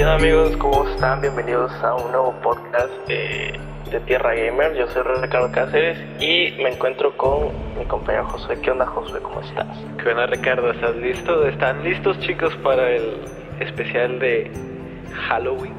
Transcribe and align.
¿Qué 0.00 0.06
onda 0.06 0.16
amigos? 0.16 0.56
¿Cómo 0.56 0.88
están? 0.88 1.20
Bienvenidos 1.20 1.70
a 1.82 1.94
un 1.94 2.10
nuevo 2.10 2.32
podcast 2.42 2.88
de, 3.06 3.60
de 3.90 4.00
Tierra 4.06 4.34
Gamer. 4.34 4.74
Yo 4.74 4.88
soy 4.88 5.02
Ricardo 5.02 5.52
Cáceres 5.52 5.98
y 6.18 6.52
me 6.62 6.70
encuentro 6.70 7.14
con 7.18 7.50
mi 7.78 7.84
compañero 7.84 8.26
Josué. 8.28 8.58
¿Qué 8.62 8.70
onda 8.70 8.86
Josué? 8.86 9.20
¿Cómo 9.20 9.42
estás? 9.42 9.66
¿Qué 10.02 10.08
onda 10.08 10.24
Ricardo? 10.24 10.70
¿Estás 10.70 10.96
listo? 10.96 11.46
¿Están 11.46 11.84
listos 11.84 12.18
chicos 12.20 12.56
para 12.62 12.92
el 12.92 13.20
especial 13.60 14.18
de 14.20 14.50
Halloween? 15.28 15.74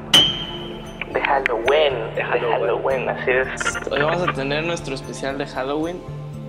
De 1.12 1.20
Halloween, 1.20 2.14
De. 2.14 2.22
Halloween, 2.22 3.08
así 3.08 3.30
es. 3.32 3.76
Hoy 3.90 4.02
vamos 4.02 4.28
a 4.28 4.32
tener 4.34 4.62
nuestro 4.62 4.94
especial 4.94 5.36
de 5.36 5.48
Halloween, 5.48 6.00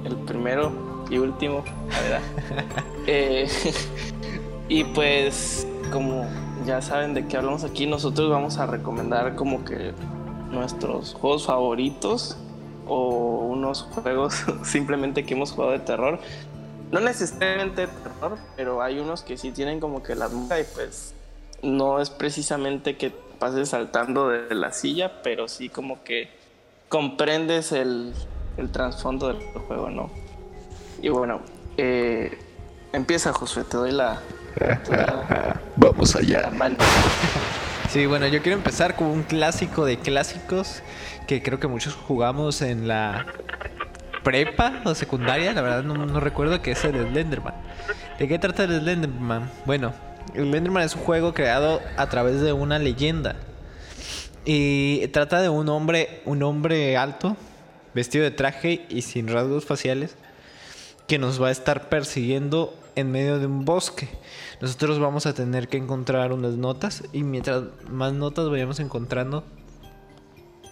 el 0.06 0.16
primero 0.28 0.72
y 1.10 1.18
último, 1.18 1.64
la 1.90 2.02
verdad. 2.02 2.22
Eh, 3.08 3.50
y 4.70 4.86
pues, 4.86 5.68
como 5.92 6.26
ya 6.66 6.82
saben 6.82 7.14
de 7.14 7.28
qué 7.28 7.38
hablamos 7.38 7.64
aquí, 7.64 7.86
nosotros 7.88 8.30
vamos 8.30 8.58
a 8.58 8.66
recomendar 8.66 9.36
como 9.36 9.64
que 9.66 9.94
nuestros 10.52 11.14
juegos 11.14 11.46
favoritos 11.46 12.38
o 12.88 13.40
unos 13.40 13.84
juegos 13.84 14.44
simplemente 14.64 15.26
que 15.26 15.34
hemos 15.34 15.52
jugado 15.52 15.72
de 15.72 15.80
terror. 15.80 16.20
No 16.92 17.00
necesariamente 17.00 17.82
de 17.82 17.88
terror, 17.88 18.38
pero 18.56 18.82
hay 18.82 19.00
unos 19.00 19.24
que 19.24 19.38
sí 19.38 19.52
tienen 19.52 19.80
como 19.80 20.04
que 20.04 20.16
la 20.16 20.30
duda 20.30 20.60
y 20.60 20.64
pues 20.64 21.14
no 21.64 22.00
es 22.00 22.10
precisamente 22.10 22.98
que 22.98 23.10
pases 23.40 23.70
saltando 23.70 24.30
de 24.30 24.54
la 24.54 24.72
silla, 24.72 25.22
pero 25.24 25.48
sí 25.48 25.70
como 25.70 26.04
que 26.04 26.30
comprendes 26.90 27.72
el, 27.72 28.14
el 28.58 28.72
trasfondo 28.72 29.30
del 29.30 29.42
juego, 29.68 29.90
¿no? 29.90 30.12
Y 31.02 31.10
bueno, 31.10 31.42
eh, 31.78 32.38
empieza 32.94 33.34
Josué, 33.34 33.64
te 33.64 33.78
doy 33.78 33.92
la, 33.92 34.22
Vamos 35.76 36.16
allá. 36.16 36.52
Sí, 37.90 38.06
bueno, 38.06 38.28
yo 38.28 38.42
quiero 38.42 38.58
empezar 38.58 38.96
con 38.96 39.08
un 39.08 39.24
clásico 39.24 39.86
de 39.86 39.98
clásicos 39.98 40.82
que 41.28 41.42
creo 41.42 41.60
que 41.60 41.68
muchos 41.68 41.94
jugamos 41.94 42.62
en 42.62 42.88
la 42.88 43.26
prepa 44.24 44.82
o 44.86 44.96
secundaria, 44.96 45.54
la 45.54 45.62
verdad 45.62 45.84
no, 45.84 46.06
no 46.06 46.20
recuerdo, 46.20 46.62
que 46.62 46.72
es 46.72 46.84
el 46.86 46.96
Slenderman. 47.10 47.54
¿De 48.20 48.28
qué 48.28 48.40
trata 48.40 48.64
el 48.64 48.80
Slenderman? 48.80 49.50
Bueno, 49.66 49.94
el 50.34 50.46
Slenderman 50.46 50.84
es 50.84 50.96
un 50.96 51.02
juego 51.02 51.34
creado 51.34 51.82
a 51.98 52.08
través 52.10 52.42
de 52.42 52.54
una 52.54 52.80
leyenda. 52.80 53.36
Y 54.46 55.08
trata 55.10 55.42
de 55.42 55.50
un 55.50 55.70
hombre, 55.70 56.22
un 56.26 56.44
hombre 56.44 56.98
alto, 56.98 57.38
vestido 57.94 58.24
de 58.24 58.32
traje 58.32 58.86
y 58.90 59.04
sin 59.04 59.28
rasgos 59.28 59.66
faciales, 59.66 60.16
que 61.08 61.18
nos 61.18 61.42
va 61.42 61.50
a 61.50 61.52
estar 61.52 61.90
persiguiendo 61.90 62.74
en 62.96 63.12
medio 63.12 63.40
de 63.40 63.46
un 63.46 63.66
bosque. 63.66 64.08
Nosotros 64.62 65.00
vamos 65.00 65.26
a 65.26 65.34
tener 65.34 65.68
que 65.68 65.78
encontrar 65.78 66.32
unas 66.34 66.54
notas 66.54 67.04
y 67.12 67.24
mientras 67.24 67.64
más 67.90 68.14
notas 68.14 68.50
vayamos 68.50 68.80
encontrando, 68.80 69.44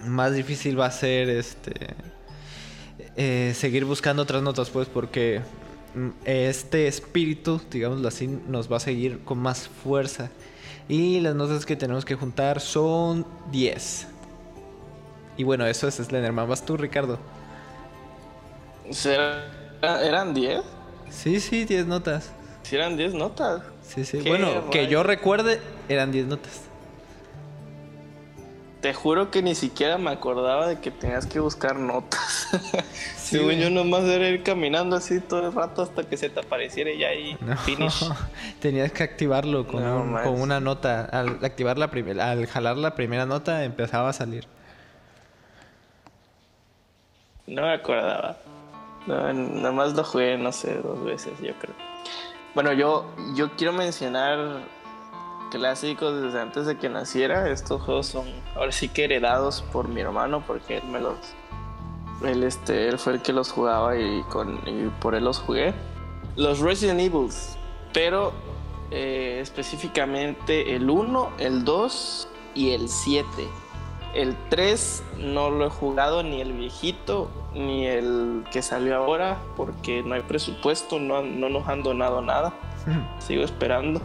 más 0.06 0.34
difícil 0.34 0.80
va 0.80 0.88
a 0.88 0.92
ser 0.92 1.30
este 1.30 1.96
eh, 3.16 3.54
seguir 3.56 3.86
buscando 3.86 4.24
otras 4.24 4.42
notas, 4.42 4.70
pues 4.70 4.88
porque 4.88 5.42
mm, 5.96 6.10
este 6.26 6.88
espíritu, 6.88 7.62
digámoslo 7.70 8.08
así, 8.08 8.28
nos 8.28 8.72
va 8.72 8.78
a 8.78 8.80
seguir 8.80 9.24
con 9.24 9.38
más 9.40 9.68
fuerza. 9.68 10.30
Y 10.90 11.20
las 11.22 11.36
notas 11.36 11.66
que 11.66 11.76
tenemos 11.76 12.04
que 12.06 12.16
juntar 12.16 12.60
son 12.60 13.26
10. 13.52 14.08
Y 15.38 15.44
bueno, 15.44 15.66
eso 15.66 15.88
es 15.88 15.96
Slenderman. 15.96 16.48
¿Vas 16.50 16.66
tú, 16.66 16.76
Ricardo? 16.78 17.18
¿Será- 18.90 19.46
¿Eran 20.04 20.34
10? 20.34 20.62
Sí, 21.12 21.40
sí, 21.40 21.66
10 21.66 21.86
notas. 21.86 22.32
Si 22.64 22.76
eran 22.76 22.98
10 22.98 23.14
notas. 23.14 23.62
Sí, 23.88 24.06
sí. 24.06 24.22
Bueno, 24.28 24.70
que 24.72 24.88
yo 24.88 25.04
recuerde, 25.04 25.60
eran 25.90 26.12
10 26.12 26.26
notas. 26.28 26.62
Te 28.82 28.96
juro 28.96 29.30
que 29.30 29.44
ni 29.44 29.54
siquiera 29.54 30.00
me 30.00 30.10
acordaba 30.10 30.66
de 30.68 30.80
que 30.80 30.90
tenías 30.90 31.26
que 31.28 31.40
buscar 31.40 31.76
notas. 31.78 32.48
Sí, 33.32 33.38
Según 33.38 33.54
yo 33.54 33.70
nomás 33.70 34.04
era 34.04 34.28
ir 34.28 34.44
caminando 34.44 34.98
así 34.98 35.22
todo 35.22 35.48
el 35.48 35.54
rato 35.54 35.84
hasta 35.84 36.04
que 36.04 36.18
se 36.18 36.30
te 36.30 36.42
apareciera 36.42 36.92
y 36.92 36.98
ya 36.98 37.08
ahí 37.08 37.38
No, 37.40 37.56
finish. 37.56 38.04
tenías 38.60 38.92
que 38.92 39.04
activarlo 39.04 39.66
con, 39.68 39.82
No, 39.82 40.02
un- 40.02 40.14
con 40.22 40.42
una 40.42 40.60
nota. 40.60 41.06
Al 41.06 41.40
activar 41.46 41.78
la 41.78 41.90
primera, 41.90 42.30
al 42.30 42.46
jalar 42.46 42.76
la 42.76 42.94
primera 42.94 43.26
nota 43.26 43.64
empezaba 43.64 44.10
a 44.10 44.14
salir. 44.14 44.48
No 47.48 47.62
me 47.62 47.74
acordaba. 47.74 48.38
No, 49.08 49.34
nada 49.34 49.72
más 49.72 49.94
lo 49.94 50.04
jugué, 50.04 50.38
no 50.38 50.52
sé, 50.52 50.76
dos 50.76 51.04
veces, 51.04 51.40
yo 51.42 51.54
creo. 51.60 51.76
Bueno, 52.54 52.74
yo, 52.74 53.06
yo 53.36 53.52
quiero 53.56 53.74
mencionar 53.74 54.64
clásicos 55.52 56.22
desde 56.22 56.40
antes 56.40 56.66
de 56.66 56.78
que 56.78 56.90
naciera. 56.90 57.50
Estos 57.50 57.82
juegos 57.82 58.08
son 58.08 58.26
ahora 58.56 58.72
sí 58.72 58.90
que 58.90 59.06
heredados 59.06 59.62
por 59.72 59.88
mi 59.88 60.02
hermano, 60.02 60.44
porque 60.46 60.78
él 60.78 60.84
me 60.92 61.00
los. 61.00 61.18
Él, 62.24 62.44
este, 62.44 62.88
él 62.88 63.00
fue 63.00 63.14
el 63.14 63.22
que 63.22 63.34
los 63.34 63.52
jugaba 63.52 63.98
y, 63.98 64.22
con, 64.24 64.60
y 64.66 64.90
por 65.00 65.16
él 65.16 65.24
los 65.24 65.40
jugué. 65.40 65.74
Los 66.36 66.60
Resident 66.60 67.00
Evil, 67.00 67.30
pero 67.94 68.32
eh, 68.92 69.40
específicamente 69.42 70.76
el 70.76 70.90
1, 70.90 71.32
el 71.40 71.64
2 71.64 72.28
y 72.54 72.72
el 72.72 72.90
7. 72.90 73.26
El 74.14 74.36
3 74.50 75.04
no 75.18 75.50
lo 75.50 75.66
he 75.66 75.70
jugado 75.70 76.22
ni 76.22 76.42
el 76.42 76.54
viejito 76.54 77.30
ni 77.54 77.86
el 77.86 78.46
que 78.52 78.62
salió 78.62 78.96
ahora 78.96 79.38
porque 79.58 80.04
no 80.04 80.16
hay 80.16 80.22
presupuesto, 80.22 81.00
no, 81.00 81.22
no 81.22 81.50
nos 81.50 81.68
han 81.68 81.84
donado 81.84 82.22
nada. 82.22 82.54
Sigo 83.20 83.44
esperando. 83.44 84.02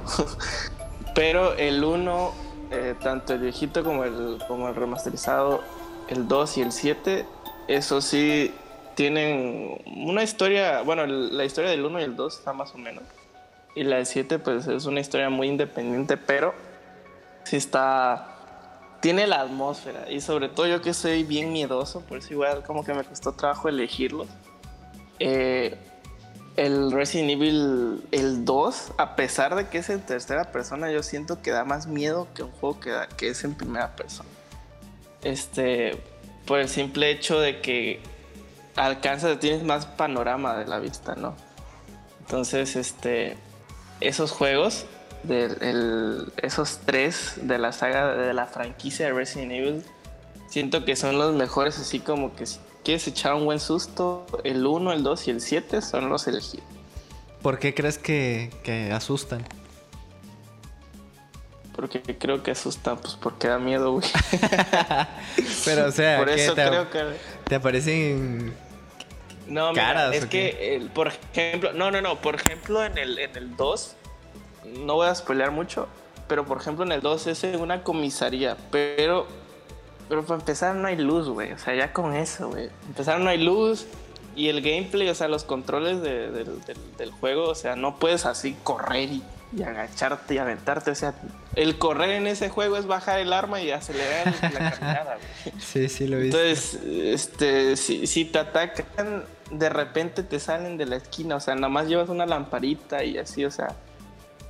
Pero 1.15 1.55
el 1.55 1.83
1, 1.83 2.33
eh, 2.71 2.95
tanto 3.03 3.35
el 3.35 3.41
viejito 3.41 3.83
como 3.83 4.05
el, 4.05 4.39
como 4.47 4.69
el 4.69 4.75
remasterizado, 4.75 5.63
el 6.09 6.29
2 6.29 6.59
y 6.59 6.63
el 6.63 6.73
7, 6.73 7.25
eso 7.69 8.01
sí 8.01 8.53
tienen 8.95 9.79
una 9.87 10.23
historia, 10.23 10.83
bueno, 10.83 11.07
la 11.07 11.45
historia 11.45 11.71
del 11.71 11.85
1 11.85 12.01
y 12.01 12.03
el 12.03 12.17
2 12.17 12.39
está 12.39 12.53
más 12.53 12.75
o 12.75 12.79
menos. 12.79 13.05
Y 13.75 13.85
la 13.85 13.97
del 13.97 14.07
7 14.07 14.39
pues 14.39 14.67
es 14.67 14.87
una 14.87 15.01
historia 15.01 15.31
muy 15.31 15.49
independiente, 15.49 16.17
pero 16.17 16.55
sí 17.45 17.57
está 17.57 18.36
tiene 19.07 19.29
la 19.29 19.43
atmósfera 19.43 20.11
y 20.11 20.21
sobre 20.21 20.49
todo 20.49 20.67
yo 20.67 20.83
que 20.83 20.93
soy 20.93 21.23
bien 21.23 21.53
miedoso, 21.53 22.01
por 22.01 22.19
eso 22.19 22.33
igual 22.33 22.65
como 22.65 22.83
que 22.83 22.93
me 22.93 23.05
costó 23.05 23.31
trabajo 23.31 23.69
elegirlos. 23.69 24.27
Eh, 25.21 25.79
el 26.57 26.91
Resident 26.91 27.31
Evil, 27.31 28.03
el 28.11 28.45
2, 28.45 28.95
a 28.99 29.15
pesar 29.15 29.55
de 29.55 29.69
que 29.69 29.79
es 29.79 29.91
en 29.91 30.01
tercera 30.01 30.51
persona, 30.51 30.91
yo 30.91 31.05
siento 31.05 31.41
que 31.41 31.53
da 31.53 31.65
más 31.65 31.87
miedo 31.87 32.27
que 32.35 32.43
un 32.43 32.51
juego 32.51 32.81
que, 32.81 32.93
que 33.17 33.29
es 33.29 33.45
en 33.45 33.55
primera 33.55 33.95
persona. 33.95 34.29
Este, 35.23 36.03
por 36.45 36.59
el 36.59 36.69
simple 36.69 37.09
hecho 37.13 37.39
de 37.39 37.61
que 37.61 38.01
alcanzas, 38.75 39.39
tienes 39.39 39.63
más 39.63 39.87
panorama 39.87 40.57
de 40.57 40.67
la 40.67 40.81
vista, 40.81 41.15
¿no? 41.15 41.37
Entonces, 42.23 42.75
este, 42.75 43.37
esos 44.01 44.33
juegos, 44.33 44.85
el- 45.29 46.33
esos 46.43 46.81
tres 46.85 47.35
de 47.43 47.59
la 47.59 47.73
saga 47.73 48.15
de 48.15 48.33
la 48.35 48.47
franquicia 48.47 49.07
de 49.07 49.13
Resident 49.13 49.53
Evil, 49.53 49.83
siento 50.49 50.85
que 50.85 50.97
son 50.97 51.19
los 51.19 51.35
mejores, 51.35 51.79
así 51.79 52.01
como 52.01 52.35
que 52.35 52.47
si 52.47 52.59
quieres 52.85 53.07
echar 53.09 53.35
un 53.35 53.45
buen 53.45 53.61
susto, 53.61 54.27
el 54.45 54.67
1, 54.67 54.93
el 54.93 55.03
2 55.03 55.29
y 55.29 55.31
el 55.33 55.41
7 55.41 55.83
son 55.83 56.09
los 56.09 56.27
elegidos. 56.29 56.67
¿Por 57.43 57.59
qué 57.59 57.75
crees 57.75 57.99
que, 57.99 58.51
que 58.65 58.93
asustan? 58.93 59.45
Porque 61.75 62.01
creo 62.19 62.43
que 62.43 62.53
asustan, 62.53 62.97
pues 62.97 63.15
porque 63.21 63.49
da 63.49 63.59
miedo, 63.59 63.93
güey. 63.93 64.07
Pero, 65.65 65.87
o 65.89 65.93
sea, 65.93 66.17
Por 66.19 66.29
¿qué 66.29 66.43
eso 66.45 66.55
te, 66.55 66.67
creo 66.67 66.91
que... 66.91 67.05
te 67.45 67.55
aparecen. 67.55 68.55
No, 69.47 69.71
mira, 69.73 69.85
caras, 69.85 70.15
es 70.15 70.25
¿o 70.25 70.29
que, 70.29 70.75
el- 70.77 70.91
por 70.91 71.09
ejemplo, 71.09 71.73
no, 71.75 71.91
no, 71.91 72.01
no, 72.01 72.17
por 72.21 72.35
ejemplo, 72.37 72.83
en 72.85 72.97
el, 72.97 73.19
en 73.19 73.37
el 73.37 73.57
2, 73.57 73.95
no 74.85 74.95
voy 74.95 75.09
a 75.09 75.15
spoilear 75.15 75.51
mucho, 75.51 75.87
pero 76.29 76.45
por 76.45 76.59
ejemplo 76.61 76.85
en 76.85 76.93
el 76.93 77.01
2 77.01 77.27
es 77.29 77.45
en 77.45 77.61
una 77.61 77.83
comisaría, 77.83 78.57
pero, 78.71 79.27
pero 80.09 80.25
para 80.25 80.41
empezar 80.41 80.75
no 80.77 80.89
hay 80.89 80.97
luz, 80.97 81.29
güey, 81.29 81.53
o 81.53 81.59
sea, 81.59 81.75
ya 81.75 81.93
con 81.93 82.15
eso, 82.15 82.49
güey. 82.51 82.69
Empezar 82.89 83.21
no 83.21 83.29
hay 83.31 83.43
luz 83.43 83.87
y 84.35 84.49
el 84.49 84.61
gameplay, 84.61 85.09
o 85.09 85.15
sea, 85.15 85.29
los 85.29 85.45
controles 85.45 86.03
de- 86.03 86.31
del, 86.99 87.11
juego, 87.13 87.49
o 87.49 87.55
sea, 87.55 87.75
no 87.77 87.99
puedes 87.99 88.27
así 88.27 88.55
correr 88.65 89.09
y, 89.11 89.23
y 89.57 89.63
agacharte 89.63 90.35
y 90.35 90.39
aventarte, 90.39 90.91
o 90.91 90.95
sea, 90.95 91.15
el 91.55 91.79
correr 91.79 92.11
en 92.11 92.27
ese 92.27 92.51
juego 92.51 92.77
es 92.77 92.87
bajar 92.87 93.19
el 93.21 93.33
arma 93.33 93.61
y 93.63 93.71
acelerar 93.71 94.35
la 94.53 94.71
caminada, 94.73 95.17
güey. 95.17 95.55
Sí, 95.61 95.89
sí, 95.89 96.07
lo 96.07 96.19
he 96.19 96.23
visto. 96.25 96.39
Entonces, 96.39 96.81
este, 96.85 97.77
si, 97.77 98.07
si 98.07 98.27
te 98.27 98.39
atacan, 98.41 99.25
de 99.51 99.69
repente 99.71 100.23
te 100.23 100.39
salen 100.41 100.77
de 100.77 100.85
la 100.87 100.97
esquina, 100.97 101.37
o 101.37 101.41
sea, 101.41 101.55
nada 101.55 101.69
más 101.71 101.87
llevas 101.87 102.09
una 102.11 102.27
lamparita 102.27 103.05
y 103.05 103.17
así, 103.17 103.45
o 103.45 103.51
sea, 103.51 103.69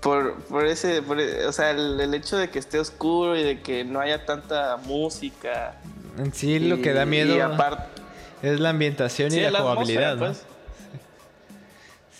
por, 0.06 0.34
por 0.44 0.64
ese, 0.66 1.02
por 1.02 1.20
e- 1.20 1.46
o 1.46 1.52
sea, 1.52 1.72
el, 1.72 2.00
el 2.00 2.14
hecho 2.14 2.36
de 2.36 2.48
que 2.48 2.60
esté 2.60 2.78
oscuro 2.78 3.36
y 3.36 3.42
de 3.42 3.60
que 3.60 3.82
no 3.82 3.98
haya 3.98 4.24
tanta 4.24 4.76
música. 4.76 5.74
en 6.16 6.32
sí, 6.32 6.60
lo 6.60 6.80
que 6.80 6.92
da 6.92 7.04
miedo 7.04 7.36
Y 7.36 7.40
aparte, 7.40 8.02
es 8.40 8.60
la 8.60 8.70
ambientación 8.70 9.32
sí, 9.32 9.38
y 9.38 9.42
la, 9.42 9.50
la 9.50 9.60
jugabilidad, 9.62 10.16
pues. 10.16 10.44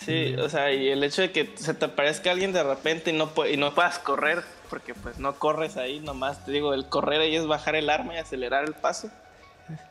Sí, 0.05 0.35
o 0.35 0.49
sea, 0.49 0.73
y 0.73 0.89
el 0.89 1.01
hecho 1.01 1.21
de 1.21 1.31
que 1.31 1.49
se 1.55 1.73
te 1.73 1.85
aparezca 1.85 2.29
alguien 2.31 2.51
de 2.51 2.61
repente 2.61 3.11
y 3.11 3.13
no, 3.13 3.31
y 3.49 3.55
no 3.55 3.73
puedas 3.73 3.99
correr 3.99 4.43
porque 4.69 4.93
pues 4.93 5.17
no 5.17 5.35
corres 5.39 5.77
ahí 5.77 6.01
nomás. 6.01 6.43
Te 6.45 6.51
digo, 6.51 6.73
el 6.73 6.87
correr 6.89 7.21
ahí 7.21 7.37
es 7.37 7.47
bajar 7.47 7.75
el 7.75 7.89
arma 7.89 8.15
y 8.15 8.17
acelerar 8.17 8.65
el 8.65 8.73
paso. 8.73 9.09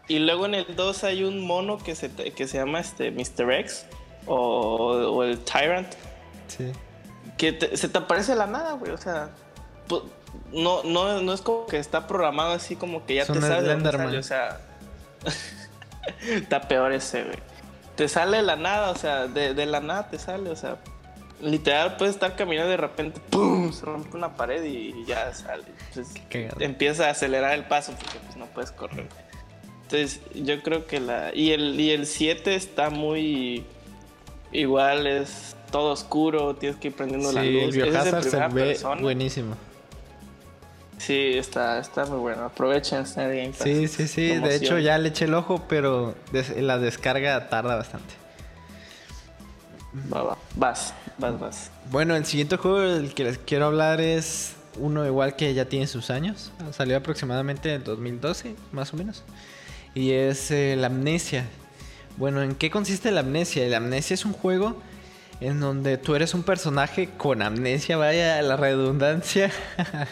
Y 0.07 0.19
luego 0.19 0.45
en 0.45 0.55
el 0.55 0.77
2 0.77 1.05
hay 1.05 1.25
un 1.25 1.47
mono 1.47 1.79
que 1.79 1.95
se, 1.95 2.11
que 2.11 2.47
se 2.47 2.59
llama 2.59 2.81
este 2.81 3.11
Mr. 3.11 3.53
X 3.61 3.87
o, 4.27 4.37
o 4.37 5.23
el 5.23 5.39
Tyrant. 5.39 5.89
Sí. 6.49 6.73
Que 7.37 7.77
se 7.77 7.89
te 7.89 7.99
aparece 7.99 8.33
de 8.33 8.39
la 8.39 8.47
nada, 8.47 8.73
güey. 8.73 8.93
O 8.93 8.99
sea, 8.99 9.31
no, 10.53 10.83
no, 10.83 11.21
no 11.21 11.33
es 11.33 11.41
como 11.41 11.67
que 11.67 11.79
está 11.79 12.07
programado 12.07 12.53
así 12.53 12.77
como 12.77 13.05
que 13.05 13.17
ya 13.17 13.27
te 13.27 13.41
sale. 13.41 14.19
o 14.19 14.23
sea, 14.23 14.61
está 16.29 16.63
peor 16.63 16.93
ese, 16.93 17.25
güey. 17.25 17.39
Te 17.97 18.09
sale 18.09 18.39
de 18.39 18.43
la 18.43 18.57
nada, 18.57 18.91
o 18.91 18.97
sea, 18.97 19.27
de, 19.27 19.55
de 19.55 19.67
la 19.67 19.81
nada 19.81 20.09
te 20.11 20.19
sale, 20.19 20.51
o 20.51 20.57
sea, 20.57 20.77
literal 21.41 21.97
puedes 21.97 22.15
estar 22.15 22.37
caminando 22.37 22.69
y 22.69 22.73
de 22.73 22.77
repente 22.77 23.21
¡pum! 23.31 23.73
se 23.73 23.85
rompe 23.87 24.17
una 24.17 24.37
pared 24.37 24.63
y 24.65 25.05
ya 25.07 25.33
sale. 25.33 25.65
Entonces, 25.89 26.23
empieza 26.61 27.07
a 27.07 27.11
acelerar 27.11 27.55
el 27.55 27.65
paso 27.65 27.93
porque 27.93 28.19
pues 28.19 28.37
no 28.37 28.47
puedes 28.47 28.71
correr. 28.71 29.09
Entonces, 29.83 30.21
yo 30.35 30.63
creo 30.63 30.87
que 30.87 31.01
la. 31.01 31.35
Y 31.35 31.53
el, 31.53 31.79
y 31.79 31.91
el 31.93 32.07
7 32.07 32.55
está 32.55 32.91
muy. 32.91 33.65
Igual, 34.53 35.07
es 35.07 35.56
todo 35.77 35.93
oscuro, 35.93 36.57
tienes 36.57 36.79
que 36.79 36.89
ir 36.89 36.95
prendiendo 36.95 37.31
la 37.33 37.45
luz. 37.45 37.77
El 37.77 37.95
es 37.95 38.31
se 38.31 38.49
ve 38.49 38.79
buenísimo. 39.03 39.57
Sí, 40.97 41.35
está, 41.35 41.79
está 41.79 42.07
muy 42.07 42.17
bueno. 42.17 42.45
Aprovechen 42.45 43.03
este 43.03 43.21
Game 43.21 43.53
Sí, 43.53 43.87
sí, 43.87 44.09
sí. 44.09 44.27
De 44.39 44.57
hecho, 44.57 44.79
ya 44.79 44.97
le 44.97 45.11
eché 45.11 45.27
el 45.27 45.35
ojo, 45.35 45.67
pero 45.69 46.15
la 46.57 46.79
descarga 46.79 47.51
tarda 47.51 47.77
bastante. 47.77 48.15
Va, 50.11 50.23
va. 50.23 50.39
Vas, 50.55 50.95
vas, 51.19 51.39
vas. 51.39 51.71
Bueno, 51.91 52.17
el 52.17 52.25
siguiente 52.25 52.57
juego 52.57 52.81
del 52.81 53.13
que 53.13 53.25
les 53.25 53.37
quiero 53.37 53.67
hablar 53.67 54.01
es 54.01 54.55
uno 54.79 55.05
igual 55.05 55.37
que 55.37 55.53
ya 55.53 55.67
tiene 55.67 55.87
sus 55.87 56.09
años. 56.09 56.53
Salió 56.73 56.97
aproximadamente 56.97 57.75
en 57.75 57.85
2012, 57.85 58.55
más 58.73 58.95
o 58.95 58.97
menos. 58.97 59.25
Y 59.95 60.13
es 60.13 60.51
eh, 60.51 60.75
la 60.79 60.87
amnesia. 60.87 61.45
Bueno, 62.17 62.41
¿en 62.41 62.55
qué 62.55 62.71
consiste 62.71 63.11
la 63.11 63.21
amnesia? 63.21 63.69
La 63.69 63.77
amnesia 63.77 64.15
es 64.15 64.25
un 64.25 64.33
juego 64.33 64.81
en 65.41 65.61
donde 65.61 65.99
tú 65.99 66.15
eres 66.15 66.35
un 66.35 66.43
personaje 66.43 67.11
con 67.17 67.43
amnesia, 67.43 67.97
vaya 67.97 68.41
la 68.43 68.57
redundancia. 68.57 69.51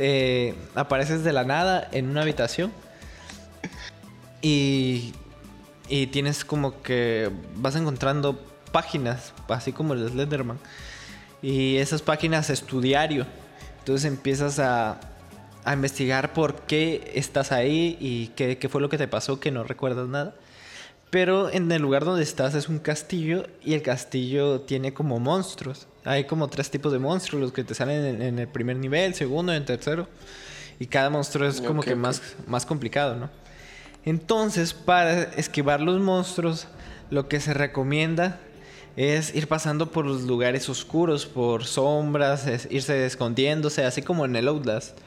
Eh, 0.00 0.54
apareces 0.76 1.24
de 1.24 1.32
la 1.32 1.42
nada 1.42 1.88
en 1.90 2.08
una 2.08 2.20
habitación 2.20 2.70
y, 4.42 5.12
y 5.88 6.06
tienes 6.08 6.44
como 6.44 6.82
que 6.82 7.30
vas 7.56 7.74
encontrando 7.74 8.38
páginas, 8.70 9.32
así 9.48 9.72
como 9.72 9.94
el 9.94 10.08
Slenderman. 10.08 10.58
Y 11.42 11.78
esas 11.78 12.02
páginas 12.02 12.50
es 12.50 12.62
tu 12.62 12.80
diario. 12.80 13.26
Entonces 13.80 14.04
empiezas 14.04 14.58
a, 14.58 15.00
a 15.64 15.72
investigar 15.72 16.32
por 16.32 16.62
qué 16.62 17.12
estás 17.14 17.52
ahí 17.52 17.96
y 18.00 18.28
qué, 18.28 18.58
qué, 18.58 18.68
fue 18.68 18.80
lo 18.80 18.88
que 18.88 18.98
te 18.98 19.08
pasó, 19.08 19.40
que 19.40 19.50
no 19.50 19.64
recuerdas 19.64 20.08
nada. 20.08 20.34
Pero 21.10 21.50
en 21.50 21.70
el 21.72 21.80
lugar 21.80 22.04
donde 22.04 22.22
estás 22.22 22.54
es 22.54 22.68
un 22.68 22.78
castillo 22.78 23.46
y 23.64 23.74
el 23.74 23.82
castillo 23.82 24.60
tiene 24.60 24.92
como 24.92 25.18
monstruos. 25.18 25.86
Hay 26.04 26.24
como 26.24 26.48
tres 26.48 26.70
tipos 26.70 26.92
de 26.92 26.98
monstruos, 26.98 27.40
los 27.40 27.52
que 27.52 27.64
te 27.64 27.74
salen 27.74 28.20
en, 28.20 28.38
el 28.38 28.48
primer 28.48 28.76
nivel, 28.76 29.14
segundo 29.14 29.52
y 29.52 29.56
en 29.56 29.64
tercero. 29.64 30.06
Y 30.78 30.86
cada 30.86 31.10
monstruo 31.10 31.48
es 31.48 31.60
como 31.60 31.82
que 31.82 31.94
Más, 31.94 32.22
más 32.46 32.66
complicado, 32.66 33.16
¿no? 33.16 33.30
Entonces, 34.04 34.74
para 34.74 35.22
esquivar 35.22 35.80
los 35.80 36.00
monstruos, 36.00 36.66
lo 37.10 37.28
que 37.28 37.40
se 37.40 37.52
recomienda 37.52 38.40
es 38.96 39.34
ir 39.34 39.48
pasando 39.48 39.90
por 39.90 40.06
los 40.06 40.22
lugares 40.22 40.68
oscuros, 40.68 41.26
por 41.26 41.64
sombras, 41.64 42.46
irse 42.70 43.06
escondiéndose, 43.06 43.84
así 43.84 44.02
como 44.02 44.24
en 44.24 44.36
el 44.36 44.48
Outlast. 44.48 44.98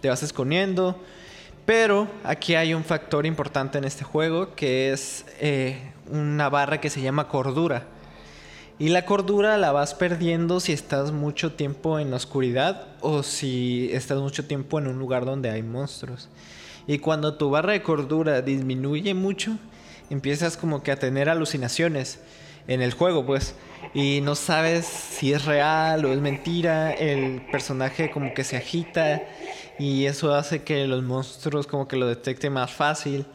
Te 0.00 0.08
vas 0.08 0.22
escondiendo, 0.22 1.00
pero 1.64 2.08
aquí 2.24 2.54
hay 2.54 2.74
un 2.74 2.84
factor 2.84 3.26
importante 3.26 3.78
en 3.78 3.84
este 3.84 4.04
juego 4.04 4.54
que 4.54 4.92
es 4.92 5.24
eh, 5.40 5.92
una 6.10 6.48
barra 6.48 6.80
que 6.80 6.90
se 6.90 7.00
llama 7.00 7.28
cordura. 7.28 7.84
Y 8.78 8.88
la 8.88 9.06
cordura 9.06 9.56
la 9.56 9.70
vas 9.70 9.94
perdiendo 9.94 10.58
si 10.58 10.72
estás 10.72 11.12
mucho 11.12 11.52
tiempo 11.52 12.00
en 12.00 12.10
la 12.10 12.16
oscuridad 12.16 12.88
o 13.00 13.22
si 13.22 13.88
estás 13.92 14.18
mucho 14.18 14.46
tiempo 14.46 14.78
en 14.78 14.88
un 14.88 14.98
lugar 14.98 15.24
donde 15.24 15.48
hay 15.48 15.62
monstruos. 15.62 16.28
Y 16.86 16.98
cuando 16.98 17.34
tu 17.34 17.50
barra 17.50 17.72
de 17.72 17.82
cordura 17.82 18.42
disminuye 18.42 19.14
mucho, 19.14 19.56
empiezas 20.10 20.56
como 20.56 20.82
que 20.82 20.90
a 20.90 20.98
tener 20.98 21.28
alucinaciones 21.28 22.18
en 22.68 22.82
el 22.82 22.92
juego, 22.92 23.24
pues. 23.26 23.54
Y 23.92 24.20
no 24.22 24.34
sabes 24.34 24.86
si 24.86 25.32
es 25.32 25.44
real 25.44 26.04
o 26.04 26.12
es 26.12 26.20
mentira. 26.20 26.92
El 26.92 27.42
personaje 27.50 28.10
como 28.10 28.34
que 28.34 28.44
se 28.44 28.56
agita 28.56 29.22
y 29.78 30.06
eso 30.06 30.34
hace 30.34 30.62
que 30.62 30.86
los 30.86 31.02
monstruos 31.02 31.66
como 31.66 31.88
que 31.88 31.96
lo 31.96 32.06
detecte 32.06 32.50
más 32.50 32.70
fácil. 32.70 33.26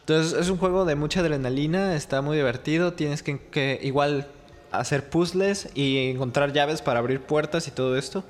Entonces 0.00 0.38
es 0.38 0.50
un 0.50 0.58
juego 0.58 0.84
de 0.84 0.96
mucha 0.96 1.20
adrenalina, 1.20 1.94
está 1.96 2.20
muy 2.20 2.36
divertido, 2.36 2.92
tienes 2.92 3.22
que, 3.22 3.80
igual 3.82 4.28
hacer 4.70 5.08
puzzles 5.08 5.70
y 5.74 6.10
encontrar 6.10 6.52
llaves 6.52 6.82
para 6.82 6.98
abrir 6.98 7.20
puertas 7.20 7.68
y 7.68 7.70
todo 7.70 7.96
esto. 7.96 8.22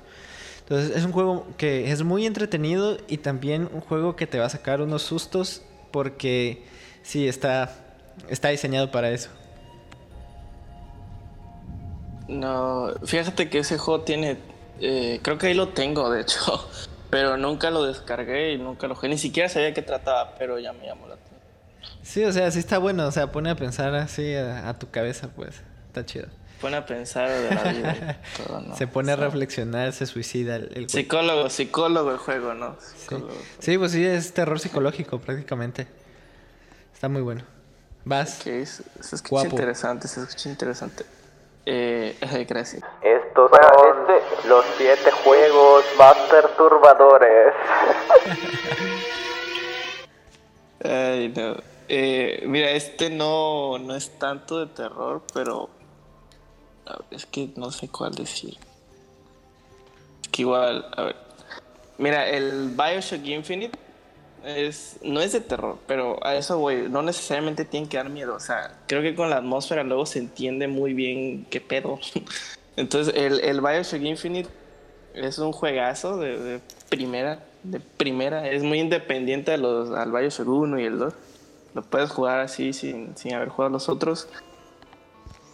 Entonces 0.61 0.95
es 0.95 1.03
un 1.03 1.11
juego 1.11 1.45
que 1.57 1.91
es 1.91 2.01
muy 2.03 2.25
entretenido 2.25 2.97
y 3.07 3.17
también 3.17 3.69
un 3.73 3.81
juego 3.81 4.15
que 4.15 4.25
te 4.25 4.39
va 4.39 4.45
a 4.45 4.49
sacar 4.49 4.81
unos 4.81 5.03
sustos 5.03 5.63
porque 5.91 6.63
sí 7.03 7.27
está, 7.27 7.75
está 8.29 8.49
diseñado 8.49 8.89
para 8.89 9.11
eso. 9.11 9.29
No, 12.27 12.93
fíjate 13.03 13.49
que 13.49 13.59
ese 13.59 13.77
juego 13.77 14.03
tiene, 14.03 14.37
eh, 14.79 15.19
creo 15.21 15.37
que 15.37 15.47
ahí 15.47 15.53
lo 15.53 15.69
tengo 15.69 16.09
de 16.09 16.21
hecho, 16.21 16.69
pero 17.09 17.37
nunca 17.37 17.69
lo 17.69 17.83
descargué 17.83 18.53
y 18.53 18.57
nunca 18.57 18.87
lo 18.87 18.95
jugué. 18.95 19.09
Ni 19.09 19.17
siquiera 19.17 19.49
sabía 19.49 19.73
qué 19.73 19.81
trataba, 19.81 20.35
pero 20.37 20.59
ya 20.59 20.73
me 20.73 20.85
llamó 20.85 21.07
la 21.07 21.15
atención. 21.15 21.39
Sí, 22.01 22.23
o 22.23 22.31
sea, 22.31 22.49
sí 22.51 22.59
está 22.59 22.77
bueno. 22.77 23.07
O 23.07 23.11
sea, 23.11 23.31
pone 23.31 23.49
a 23.49 23.55
pensar 23.55 23.93
así 23.95 24.33
a, 24.35 24.73
tu 24.77 24.89
cabeza, 24.89 25.29
pues. 25.35 25.61
Está 25.87 26.05
chido. 26.05 26.27
Pone 26.61 26.77
a 26.77 26.85
pensar 26.85 27.29
de 27.29 27.53
la 27.53 27.63
vida. 27.71 28.21
Se 28.77 28.87
pone 28.87 29.11
a 29.11 29.15
reflexionar, 29.15 29.91
se 29.91 30.05
suicida 30.05 30.55
el, 30.55 30.89
Psicólogo, 30.89 31.49
psicólogo 31.49 32.11
el 32.11 32.17
juego, 32.17 32.53
¿no? 32.53 32.77
Sí. 33.59 33.77
pues 33.77 33.91
sí, 33.91 34.03
es 34.03 34.33
terror 34.33 34.59
psicológico 34.59 35.19
prácticamente. 35.19 35.87
Está 36.93 37.09
muy 37.09 37.21
bueno. 37.21 37.43
Vas. 38.05 38.39
Okay, 38.39 38.65
se, 38.65 38.83
escucha 39.15 39.47
interesante, 39.47 40.07
se 40.07 40.21
escucha 40.21 40.49
interesante. 40.49 41.05
Eh, 41.67 42.15
gracias. 42.47 42.83
Estos 43.01 43.49
son 43.49 44.09
este- 44.09 44.47
los 44.47 44.63
siete 44.77 45.09
juegos 45.11 45.83
más 45.97 46.15
perturbadores. 46.29 47.53
Ay, 50.83 51.33
no. 51.35 51.55
Eh, 51.87 52.43
mira, 52.45 52.71
este 52.71 53.09
no, 53.09 53.77
no 53.77 53.95
es 53.95 54.17
tanto 54.17 54.59
de 54.59 54.67
terror, 54.67 55.21
pero 55.33 55.69
es 57.11 57.25
que 57.25 57.49
no 57.55 57.71
sé 57.71 57.89
cuál 57.89 58.13
decir. 58.13 58.57
Es 60.21 60.27
que 60.29 60.41
igual, 60.43 60.87
a 60.95 61.03
ver. 61.03 61.15
Mira, 61.97 62.27
el 62.27 62.69
Bioshock 62.75 63.23
Infinite 63.25 63.77
es, 64.45 64.97
no 65.01 65.21
es 65.21 65.33
de 65.33 65.41
terror, 65.41 65.79
pero 65.87 66.23
a 66.25 66.35
eso 66.35 66.57
voy. 66.59 66.87
No 66.89 67.01
necesariamente 67.01 67.65
tiene 67.65 67.87
que 67.87 67.97
dar 67.97 68.09
miedo. 68.09 68.35
O 68.35 68.39
sea, 68.39 68.79
creo 68.87 69.01
que 69.01 69.15
con 69.15 69.29
la 69.29 69.37
atmósfera 69.37 69.83
luego 69.83 70.05
se 70.05 70.19
entiende 70.19 70.67
muy 70.67 70.93
bien 70.93 71.45
qué 71.49 71.61
pedo. 71.61 71.99
Entonces, 72.75 73.13
el, 73.15 73.39
el 73.39 73.61
Bioshock 73.61 74.01
Infinite 74.01 74.49
es 75.13 75.39
un 75.39 75.51
juegazo 75.51 76.17
de, 76.17 76.59
primera. 76.89 77.43
De 77.63 77.79
primera. 77.79 78.47
Es 78.47 78.63
muy 78.63 78.79
independiente 78.79 79.51
de 79.51 79.57
los, 79.57 79.91
al 79.91 80.11
Bioshock 80.11 80.47
1 80.47 80.79
y 80.79 80.83
el 80.83 80.99
2. 80.99 81.13
Lo 81.73 81.81
puedes 81.81 82.11
jugar 82.11 82.39
así 82.39 82.73
sin, 82.73 83.17
sin 83.17 83.33
haber 83.33 83.49
jugado 83.49 83.71
los 83.71 83.89
otros. 83.89 84.27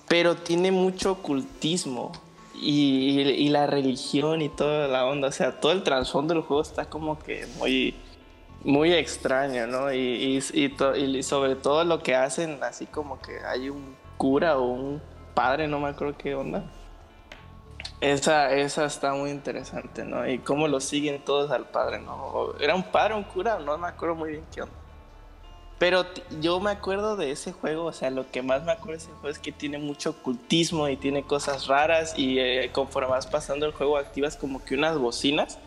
Pero 0.07 0.35
tiene 0.35 0.71
mucho 0.71 1.13
ocultismo. 1.13 2.11
Y, 2.53 3.21
y, 3.21 3.49
la 3.49 3.65
religión 3.65 4.41
y 4.41 4.49
toda 4.49 4.87
la 4.87 5.05
onda. 5.05 5.29
O 5.29 5.31
sea, 5.31 5.59
todo 5.59 5.71
el 5.71 5.81
trasfondo 5.81 6.33
del 6.33 6.43
juego 6.43 6.61
está 6.61 6.85
como 6.89 7.17
que 7.17 7.47
muy 7.57 7.95
muy 8.63 8.93
extraño, 8.93 9.67
¿no? 9.67 9.91
Y, 9.93 10.41
y, 10.53 11.23
sobre 11.23 11.55
todo 11.55 11.83
lo 11.83 12.01
que 12.03 12.15
hacen, 12.15 12.59
así 12.63 12.85
como 12.85 13.19
que 13.21 13.39
hay 13.43 13.69
un 13.69 13.95
cura 14.17 14.57
o 14.57 14.63
un 14.63 15.01
padre, 15.33 15.67
no 15.67 15.79
me 15.79 15.89
acuerdo 15.89 16.15
qué 16.17 16.35
onda. 16.35 16.63
Esa, 17.99 18.51
esa 18.51 18.85
está 18.85 19.13
muy 19.13 19.29
interesante, 19.31 20.03
¿no? 20.03 20.27
Y 20.27 20.39
cómo 20.39 20.67
lo 20.67 20.79
siguen 20.79 21.23
todos 21.23 21.51
al 21.51 21.67
padre, 21.69 21.99
¿no? 21.99 22.53
Era 22.59 22.75
un 22.75 22.83
padre, 22.83 23.15
un 23.15 23.23
cura, 23.23 23.59
no 23.59 23.77
me 23.77 23.87
acuerdo 23.87 24.15
muy 24.15 24.31
bien 24.31 24.43
qué 24.53 24.63
onda. 24.63 24.75
Pero 25.81 26.05
yo 26.39 26.59
me 26.59 26.69
acuerdo 26.69 27.15
de 27.15 27.31
ese 27.31 27.53
juego, 27.53 27.85
o 27.85 27.91
sea, 27.91 28.11
lo 28.11 28.29
que 28.29 28.43
más 28.43 28.63
me 28.63 28.71
acuerdo 28.71 28.91
de 28.91 28.97
ese 28.97 29.11
juego 29.13 29.29
es 29.29 29.39
que 29.39 29.51
tiene 29.51 29.79
mucho 29.79 30.11
ocultismo 30.11 30.87
y 30.87 30.95
tiene 30.95 31.23
cosas 31.23 31.65
raras 31.65 32.13
y 32.15 32.37
eh, 32.37 32.69
conforme 32.71 33.09
vas 33.09 33.25
pasando 33.25 33.65
el 33.65 33.71
juego 33.71 33.97
activas 33.97 34.37
como 34.37 34.63
que 34.63 34.75
unas 34.75 34.99
bocinas. 34.99 35.57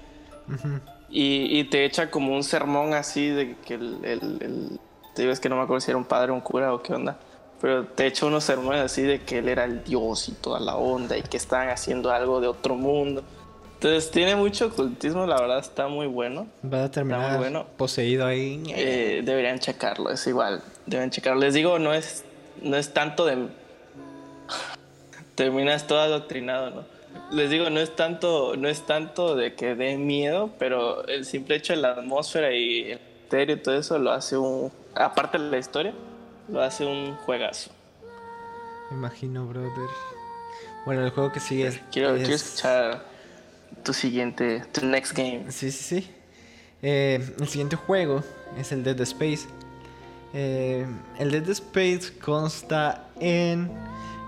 Y, 1.11 1.65
te 1.65 1.85
echa 1.85 2.11
como 2.11 2.35
un 2.35 2.43
sermón 2.43 2.95
así 2.95 3.29
de 3.29 3.57
que 3.65 3.75
el, 3.75 4.05
el, 4.05 4.81
Te 5.15 5.23
digo, 5.23 5.33
es 5.33 5.39
que 5.39 5.49
no 5.49 5.57
me 5.57 5.63
acuerdo 5.63 5.81
si 5.81 5.91
era 5.91 5.99
un 5.99 6.05
padre 6.05 6.33
o 6.33 6.35
un 6.35 6.41
cura 6.41 6.75
o 6.75 6.83
qué 6.83 6.93
onda. 6.93 7.19
Pero 7.61 7.87
te 7.87 8.07
echa 8.07 8.27
unos 8.27 8.45
sermones 8.45 8.83
así 8.83 9.03
de 9.03 9.23
que 9.23 9.39
él 9.39 9.49
era 9.49 9.65
el 9.65 9.85
dios 9.85 10.29
y 10.29 10.33
toda 10.33 10.61
la 10.61 10.77
onda 10.77 11.17
y 11.17 11.23
que 11.23 11.37
estaban 11.37 11.69
haciendo 11.69 12.11
algo 12.11 12.41
de 12.41 12.49
otro 12.49 12.75
mundo. 12.75 13.23
Entonces 13.75 14.11
tiene 14.11 14.35
mucho 14.35 14.67
ocultismo, 14.67 15.27
la 15.27 15.39
verdad 15.39 15.59
está 15.59 15.89
muy 15.89 16.07
bueno. 16.07 16.47
Va 16.65 16.85
a 16.85 16.91
terminar 16.91 17.33
muy 17.33 17.39
bueno. 17.39 17.67
poseído 17.77 18.27
ahí. 18.27 18.63
Eh, 18.69 19.23
deberían 19.25 19.59
checarlo, 19.59 20.11
es 20.11 20.27
igual. 20.27 20.63
Deben 20.87 21.11
checarlo. 21.11 21.41
Les 21.41 21.55
digo, 21.55 21.79
no 21.79 21.93
es, 21.93 22.25
no 22.63 22.77
es 22.77 22.95
tanto 22.95 23.27
de. 23.27 23.37
Terminas 25.35 25.87
todo 25.87 26.01
adoctrinado, 26.01 26.71
¿no? 26.71 26.94
Les 27.31 27.51
digo, 27.51 27.71
no 27.71 27.81
es 27.81 27.95
tanto, 27.97 28.57
no 28.57 28.69
es 28.69 28.83
tanto 28.87 29.35
de 29.37 29.55
que 29.55 29.75
dé 29.75 29.97
miedo, 29.97 30.51
pero 30.59 31.07
el 31.07 31.25
simple 31.25 31.57
hecho 31.57 31.73
de 31.73 31.81
la 31.81 31.91
atmósfera 31.93 32.53
y 32.53 32.93
el 32.93 33.01
misterio 33.23 33.57
y 33.57 33.59
todo 33.61 33.77
eso 33.77 33.99
lo 33.99 34.13
hace 34.13 34.37
un. 34.37 34.73
Aparte 34.95 35.39
de 35.39 35.51
la 35.51 35.59
historia, 35.59 35.93
lo 36.49 36.63
hace 36.63 36.85
un 36.85 37.15
juegazo. 37.17 37.71
Me 38.91 38.97
imagino, 38.99 39.47
brother. 39.47 39.71
Bueno, 40.87 41.03
el 41.05 41.11
juego 41.11 41.33
que 41.33 41.41
sigue 41.41 41.67
es. 41.69 41.81
Quiero, 41.91 42.11
es- 42.15 42.21
quiero 42.23 42.35
escuchar 42.35 43.05
tu 43.83 43.93
siguiente, 43.93 44.63
tu 44.73 44.85
next 44.87 45.17
game. 45.17 45.47
Sí, 45.51 45.71
sí, 45.73 46.01
sí. 46.01 46.11
Eh, 46.83 47.35
el 47.41 47.49
siguiente 47.49 47.77
juego 47.77 48.23
es 48.59 48.71
el 48.73 48.85
Dead 48.85 49.01
Space. 49.01 49.49
Eh, 50.35 50.87
el 51.19 51.31
Dead 51.31 51.49
Space 51.49 52.13
consta 52.23 53.09
en 53.19 53.71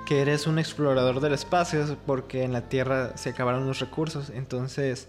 que 0.06 0.22
eres 0.22 0.46
un 0.46 0.58
explorador 0.58 1.20
del 1.20 1.34
espacio 1.34 1.98
porque 2.06 2.44
en 2.44 2.52
la 2.54 2.62
Tierra 2.62 3.12
se 3.16 3.30
acabaron 3.30 3.66
los 3.66 3.80
recursos. 3.80 4.30
Entonces, 4.30 5.08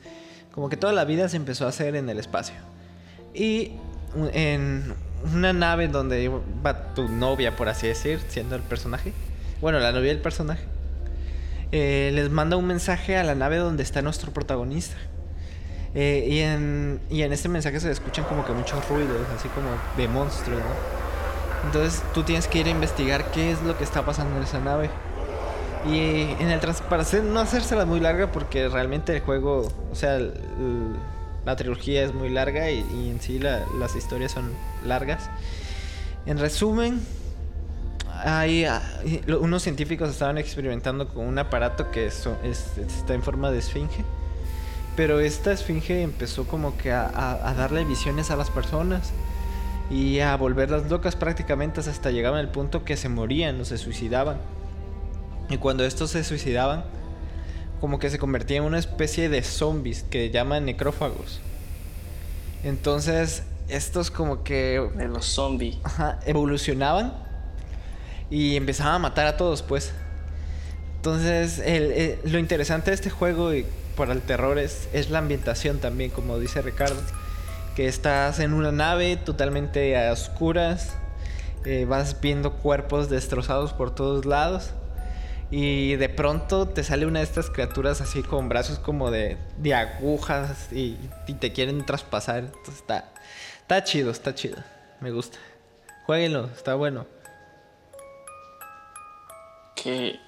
como 0.52 0.68
que 0.68 0.76
toda 0.76 0.92
la 0.92 1.06
vida 1.06 1.30
se 1.30 1.38
empezó 1.38 1.66
a 1.66 1.70
hacer 1.70 1.96
en 1.96 2.10
el 2.10 2.20
espacio. 2.20 2.56
Y 3.34 3.74
en 4.34 4.94
una 5.34 5.54
nave 5.54 5.88
donde 5.88 6.30
va 6.66 6.94
tu 6.96 7.08
novia, 7.08 7.56
por 7.56 7.70
así 7.70 7.88
decir, 7.88 8.20
siendo 8.28 8.56
el 8.56 8.62
personaje. 8.64 9.14
Bueno, 9.62 9.80
la 9.80 9.92
novia 9.92 10.10
del 10.10 10.20
personaje. 10.22 10.64
eh, 11.72 12.12
les 12.14 12.30
manda 12.30 12.56
un 12.58 12.66
mensaje 12.66 13.18
a 13.18 13.24
la 13.24 13.36
nave 13.36 13.58
donde 13.58 13.84
está 13.84 14.02
nuestro 14.02 14.32
protagonista. 14.34 14.96
Eh, 15.96 16.28
y, 16.30 16.40
en, 16.40 17.00
y 17.10 17.24
en 17.24 17.34
este 17.34 17.50
mensaje 17.50 17.80
se 17.80 17.92
escuchan 17.92 18.26
como 18.26 18.46
que 18.46 18.54
muchos 18.54 18.88
ruidos, 18.90 19.26
así 19.36 19.48
como 19.50 19.70
de 19.96 20.08
monstruos, 20.08 20.60
¿no? 20.60 20.97
Entonces 21.66 22.02
tú 22.14 22.24
tienes 22.24 22.48
que 22.48 22.60
ir 22.60 22.68
a 22.68 22.70
investigar 22.70 23.32
qué 23.32 23.52
es 23.52 23.62
lo 23.64 23.78
que 23.78 23.84
está 23.84 24.06
pasando 24.06 24.38
en 24.38 24.44
esa 24.44 24.60
nave. 24.60 24.90
Y 25.86 26.22
en 26.42 26.50
el 26.50 26.60
trans 26.60 26.82
para 26.82 27.04
hacer- 27.04 27.24
no 27.24 27.40
hacérsela 27.40 27.86
muy 27.86 28.00
larga, 28.00 28.32
porque 28.32 28.68
realmente 28.68 29.16
el 29.16 29.22
juego, 29.22 29.72
o 29.92 29.96
sea, 29.96 30.20
la 31.46 31.56
trilogía 31.56 32.04
es 32.04 32.14
muy 32.14 32.30
larga 32.30 32.70
y, 32.70 32.80
y 32.94 33.10
en 33.10 33.22
sí 33.22 33.40
la- 33.40 33.64
las 33.80 33.96
historias 33.96 34.32
son 34.34 34.52
largas. 34.86 35.30
En 36.26 36.38
resumen, 36.40 37.00
hay, 38.24 38.66
unos 39.40 39.64
científicos 39.64 40.10
estaban 40.10 40.38
experimentando 40.38 41.08
con 41.08 41.26
un 41.26 41.40
aparato 41.40 41.90
que 41.92 42.12
so- 42.12 42.38
es- 42.44 42.78
está 42.78 43.14
en 43.14 43.24
forma 43.24 43.52
de 43.52 43.60
esfinge. 43.60 44.04
Pero 44.96 45.20
esta 45.20 45.52
esfinge 45.52 46.02
empezó 46.02 46.46
como 46.48 46.76
que 46.78 46.92
a- 46.92 47.08
a 47.44 47.54
darle 47.54 47.86
visiones 47.86 48.32
a 48.32 48.36
las 48.36 48.50
personas 48.50 49.12
y 49.90 50.20
a 50.20 50.36
volverlas 50.36 50.90
locas 50.90 51.16
prácticamente 51.16 51.80
hasta 51.80 52.12
llegaban 52.12 52.40
al 52.40 52.52
punto 52.52 52.84
que 52.84 52.98
se 52.98 53.10
morían 53.10 53.60
o 53.62 53.66
se 53.66 53.78
suicidaban. 53.78 54.38
Y 55.50 55.58
cuando 55.58 55.86
estos 55.86 56.12
se 56.12 56.24
suicidaban, 56.24 56.84
como 57.80 58.00
que 58.00 58.10
se 58.10 58.20
convertían 58.20 58.64
en 58.64 58.68
una 58.70 58.80
especie 58.80 59.30
de 59.30 59.44
zombies 59.44 60.04
que 60.04 60.30
llaman 60.30 60.66
necrófagos. 60.66 61.40
Entonces, 62.64 63.44
estos 63.70 64.12
como 64.12 64.44
que 64.44 64.82
De 64.96 65.08
los 65.08 65.26
zombies. 65.26 65.78
Ajá, 65.84 66.20
evolucionaban 66.26 67.14
y 68.30 68.56
empezaban 68.58 68.96
a 68.96 69.00
matar 69.00 69.28
a 69.28 69.38
todos, 69.38 69.62
pues. 69.62 69.94
Entonces, 70.98 71.60
el- 71.60 71.92
el- 71.92 72.20
lo 72.26 72.40
interesante 72.40 72.92
de 72.92 72.96
este 72.96 73.10
juego 73.10 73.54
y 73.54 73.66
para 73.96 74.12
el 74.14 74.22
terror 74.22 74.58
es, 74.60 74.90
es 74.94 75.10
la 75.10 75.20
ambientación 75.20 75.78
también, 75.80 76.10
como 76.12 76.40
dice 76.40 76.62
Ricardo. 76.62 77.00
Que 77.78 77.88
estás 77.88 78.40
en 78.40 78.54
una 78.54 78.72
nave 78.72 79.18
totalmente 79.18 79.96
a 79.96 80.12
oscuras, 80.12 80.98
eh, 81.64 81.86
vas 81.86 82.20
viendo 82.20 82.54
cuerpos 82.54 83.08
destrozados 83.08 83.72
por 83.72 83.94
todos 83.94 84.26
lados. 84.26 84.72
Y 85.52 85.96
de 85.98 86.10
pronto 86.10 86.68
te 86.68 86.84
sale 86.84 87.06
una 87.06 87.20
de 87.20 87.26
estas 87.26 87.52
criaturas 87.52 88.02
así 88.02 88.24
con 88.24 88.50
brazos 88.50 88.80
como 88.80 89.12
de, 89.12 89.38
de 89.60 89.76
agujas 89.76 90.74
y, 90.74 90.98
y 91.28 91.34
te 91.36 91.54
quieren 91.54 91.86
traspasar. 91.86 92.46
Entonces 92.46 92.78
está, 92.78 93.12
está 93.62 93.84
chido, 93.84 94.10
está 94.10 94.34
chido. 94.34 94.58
Me 95.00 95.12
gusta. 95.12 95.38
Jueguenlo, 96.08 96.48
está 96.48 96.74
bueno. 96.74 97.06
Que. 99.76 100.20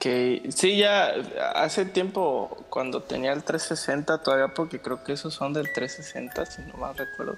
Que 0.00 0.48
sí, 0.50 0.76
ya 0.76 1.14
hace 1.54 1.84
tiempo 1.84 2.64
cuando 2.68 3.02
tenía 3.02 3.32
el 3.32 3.44
360 3.44 4.22
todavía, 4.22 4.52
porque 4.52 4.80
creo 4.80 5.04
que 5.04 5.12
esos 5.12 5.34
son 5.34 5.52
del 5.52 5.72
360, 5.72 6.46
si 6.46 6.62
no 6.62 6.74
mal 6.74 6.96
recuerdo. 6.96 7.36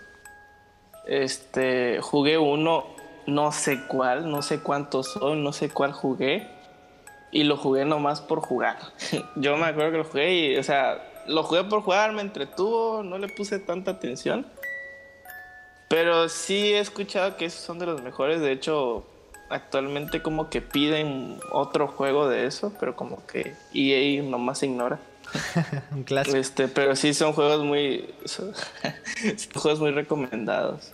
Este, 1.07 2.01
jugué 2.01 2.39
uno, 2.39 2.87
no 3.27 3.53
sé 3.53 3.87
cuál, 3.87 4.31
no 4.31 4.41
sé 4.41 4.61
cuántos 4.61 5.13
son, 5.13 5.45
no 5.45 5.53
sé 5.53 5.69
cuál 5.69 5.93
jugué. 5.93 6.49
Y 7.31 7.45
lo 7.45 7.57
jugué 7.59 7.85
nomás 7.85 8.23
por 8.23 8.41
jugar. 8.41 8.79
Yo 9.37 9.57
me 9.57 9.67
acuerdo 9.67 9.93
que 9.93 9.99
lo 9.99 10.05
jugué 10.05 10.35
y, 10.35 10.57
o 10.57 10.63
sea, 10.63 10.99
lo 11.27 11.43
jugué 11.43 11.65
por 11.65 11.83
jugar, 11.83 12.13
me 12.13 12.23
entretuvo, 12.23 13.03
no 13.03 13.19
le 13.19 13.29
puse 13.29 13.59
tanta 13.59 13.93
atención. 13.93 14.47
Pero 15.89 16.29
sí 16.29 16.73
he 16.73 16.79
escuchado 16.79 17.37
que 17.37 17.45
esos 17.45 17.61
son 17.61 17.79
de 17.79 17.87
los 17.87 18.03
mejores. 18.03 18.41
De 18.41 18.53
hecho, 18.53 19.05
actualmente 19.51 20.23
como 20.23 20.49
que 20.49 20.61
piden 20.61 21.39
otro 21.53 21.89
juego 21.89 22.29
de 22.29 22.47
eso, 22.47 22.73
pero 22.81 22.97
como 22.97 23.27
que 23.27 23.55
EA 23.75 24.23
nomás 24.23 24.63
ignora. 24.63 24.99
Un 25.93 26.05
clásico. 26.05 26.37
Este, 26.37 26.69
pero 26.69 26.97
sí 26.97 27.15
son 27.15 27.33
juegos 27.33 27.65
muy 27.65 28.15
son, 28.25 28.53
son 28.55 29.53
juegos 29.61 29.81
muy 29.81 29.91
recomendados. 29.91 30.93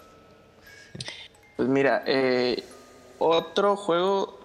Pues 1.56 1.68
mira, 1.68 2.02
eh, 2.06 2.62
otro 3.18 3.76
juego 3.76 4.38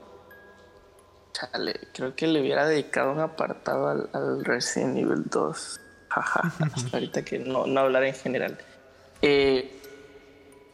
chale, 1.33 1.79
creo 1.93 2.15
que 2.15 2.27
le 2.27 2.41
hubiera 2.41 2.65
dedicado 2.65 3.11
un 3.11 3.19
apartado 3.19 3.87
al, 3.87 4.09
al 4.13 4.45
Resident 4.45 4.97
Evil 4.97 5.23
2. 5.25 5.79
Jaja, 6.09 6.53
ahorita 6.93 7.23
que 7.23 7.39
no, 7.39 7.65
no 7.65 7.79
hablar 7.79 8.03
en 8.03 8.13
general. 8.13 8.57
Eh, 9.21 9.79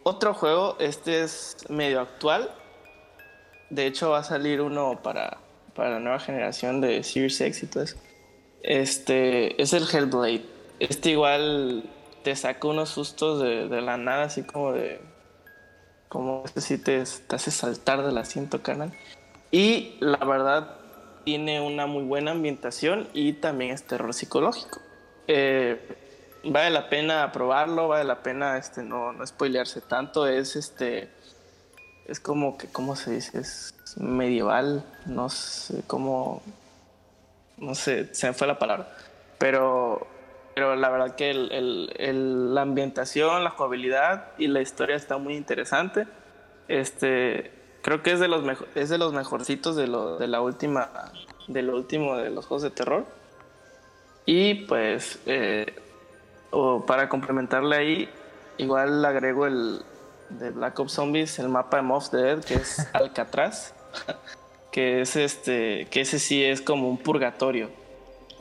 otro 0.03 0.33
juego, 0.33 0.77
este 0.79 1.21
es 1.21 1.57
medio 1.69 2.01
actual. 2.01 2.49
De 3.69 3.85
hecho, 3.85 4.11
va 4.11 4.19
a 4.19 4.23
salir 4.23 4.61
uno 4.61 4.99
para, 5.03 5.37
para 5.75 5.91
la 5.91 5.99
nueva 5.99 6.19
generación 6.19 6.81
de 6.81 7.03
Series 7.03 7.39
X 7.41 7.63
y 7.63 7.67
todo 7.67 7.83
eso. 7.83 7.97
Este 8.63 9.61
es 9.61 9.73
el 9.73 9.83
Hellblade. 9.83 10.45
Este 10.79 11.11
igual 11.11 11.83
te 12.23 12.35
saca 12.35 12.67
unos 12.67 12.89
sustos 12.89 13.41
de, 13.41 13.67
de 13.67 13.81
la 13.81 13.97
nada, 13.97 14.25
así 14.25 14.43
como 14.43 14.73
de. 14.73 15.01
Como 16.09 16.43
este 16.45 16.61
sí 16.61 16.77
te, 16.77 17.03
te 17.03 17.35
hace 17.35 17.51
saltar 17.51 18.05
del 18.05 18.17
asiento, 18.17 18.61
canal. 18.61 18.93
Y 19.51 19.95
la 19.99 20.17
verdad, 20.17 20.77
tiene 21.27 21.59
una 21.59 21.87
muy 21.87 22.03
buena 22.03 22.31
ambientación 22.31 23.09
y 23.13 23.33
también 23.33 23.71
es 23.71 23.83
terror 23.83 24.13
psicológico. 24.13 24.79
Eh, 25.27 25.77
vale 26.45 26.69
la 26.69 26.87
pena 26.87 27.29
probarlo, 27.33 27.89
vale 27.89 28.05
la 28.05 28.23
pena 28.23 28.57
este, 28.57 28.81
no, 28.81 29.11
no 29.11 29.27
spoilearse 29.27 29.81
tanto. 29.81 30.25
Es 30.25 30.55
este. 30.55 31.09
Es 32.07 32.19
como 32.19 32.57
que, 32.57 32.67
¿cómo 32.67 32.95
se 32.95 33.11
dice? 33.11 33.39
Es 33.39 33.73
medieval, 33.97 34.83
no 35.05 35.29
sé 35.29 35.83
cómo. 35.87 36.41
No 37.57 37.75
sé, 37.75 38.13
se 38.13 38.27
me 38.27 38.33
fue 38.33 38.47
la 38.47 38.57
palabra. 38.59 38.87
Pero, 39.37 40.07
pero 40.55 40.75
la 40.75 40.89
verdad 40.89 41.15
que 41.15 41.31
el- 41.31 41.91
el- 41.97 42.55
la 42.55 42.61
ambientación, 42.61 43.43
la 43.43 43.49
jugabilidad 43.49 44.31
y 44.37 44.47
la 44.47 44.61
historia 44.61 44.95
está 44.95 45.17
muy 45.17 45.35
interesante. 45.35 46.07
Este, 46.67 47.51
creo 47.81 48.03
que 48.03 48.11
es 48.13 48.19
de 48.19 48.27
los, 48.27 48.43
es 48.75 48.89
de 48.89 48.97
los 48.97 49.11
mejorcitos 49.13 49.75
de, 49.75 49.87
lo, 49.87 50.17
de 50.17 50.27
la 50.27 50.39
última, 50.41 50.89
de 51.47 51.67
último 51.69 52.15
de 52.17 52.29
los 52.29 52.45
juegos 52.45 52.63
de 52.63 52.69
terror. 52.71 53.05
Y 54.25 54.65
pues, 54.65 55.19
eh, 55.25 55.73
o 56.51 56.85
para 56.85 57.09
complementarle 57.09 57.75
ahí, 57.75 58.09
igual 58.57 59.03
agrego 59.05 59.45
el 59.47 59.81
de 60.29 60.51
Black 60.51 60.79
Ops 60.79 60.93
Zombies, 60.93 61.39
el 61.39 61.49
mapa 61.49 61.77
de 61.77 61.83
Moff 61.83 62.09
Dead, 62.11 62.43
que 62.43 62.55
es 62.55 62.87
Alcatraz, 62.93 63.73
que 64.71 65.01
es 65.01 65.15
este, 65.15 65.87
que 65.89 66.01
ese 66.01 66.19
sí 66.19 66.43
es 66.43 66.61
como 66.61 66.89
un 66.89 66.97
purgatorio. 66.97 67.69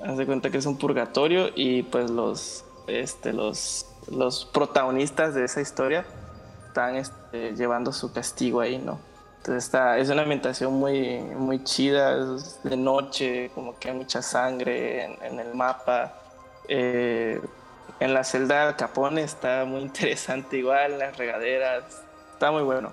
Haz 0.05 0.16
de 0.19 0.26
cuenta 0.26 0.50
que 0.50 0.59
es 0.59 0.66
un 0.66 0.78
purgatorio 0.78 1.49
y 1.55 1.83
pues 1.85 2.11
los, 2.11 2.64
este, 2.87 3.33
los, 3.33 3.87
los 4.11 4.45
protagonistas 4.45 5.35
de 5.35 5.45
esa 5.45 5.61
historia 5.61 6.05
están 6.66 6.97
este, 6.97 7.55
llevando 7.55 7.93
su 7.93 8.12
castigo 8.12 8.61
ahí, 8.61 8.78
¿no? 8.78 8.99
Entonces 9.38 9.64
está, 9.64 9.97
es 9.99 10.11
una 10.11 10.23
ambientación 10.23 10.75
muy, 10.75 11.21
muy 11.21 11.62
chida, 11.62 12.35
es 12.35 12.61
de 12.64 12.76
noche, 12.76 13.50
como 13.55 13.78
que 13.78 13.90
hay 13.90 13.97
mucha 13.97 14.21
sangre 14.21 15.05
en, 15.05 15.23
en 15.23 15.40
el 15.40 15.55
mapa. 15.55 16.14
Eh, 16.69 17.40
en 18.00 18.14
la 18.14 18.25
celda 18.25 18.69
Al 18.69 18.76
Capone 18.76 19.23
está 19.23 19.64
muy 19.64 19.83
interesante 19.83 20.59
igual, 20.59 20.99
las 20.99 21.16
regaderas, 21.16 21.85
está 22.33 22.50
muy 22.50 22.62
bueno. 22.62 22.93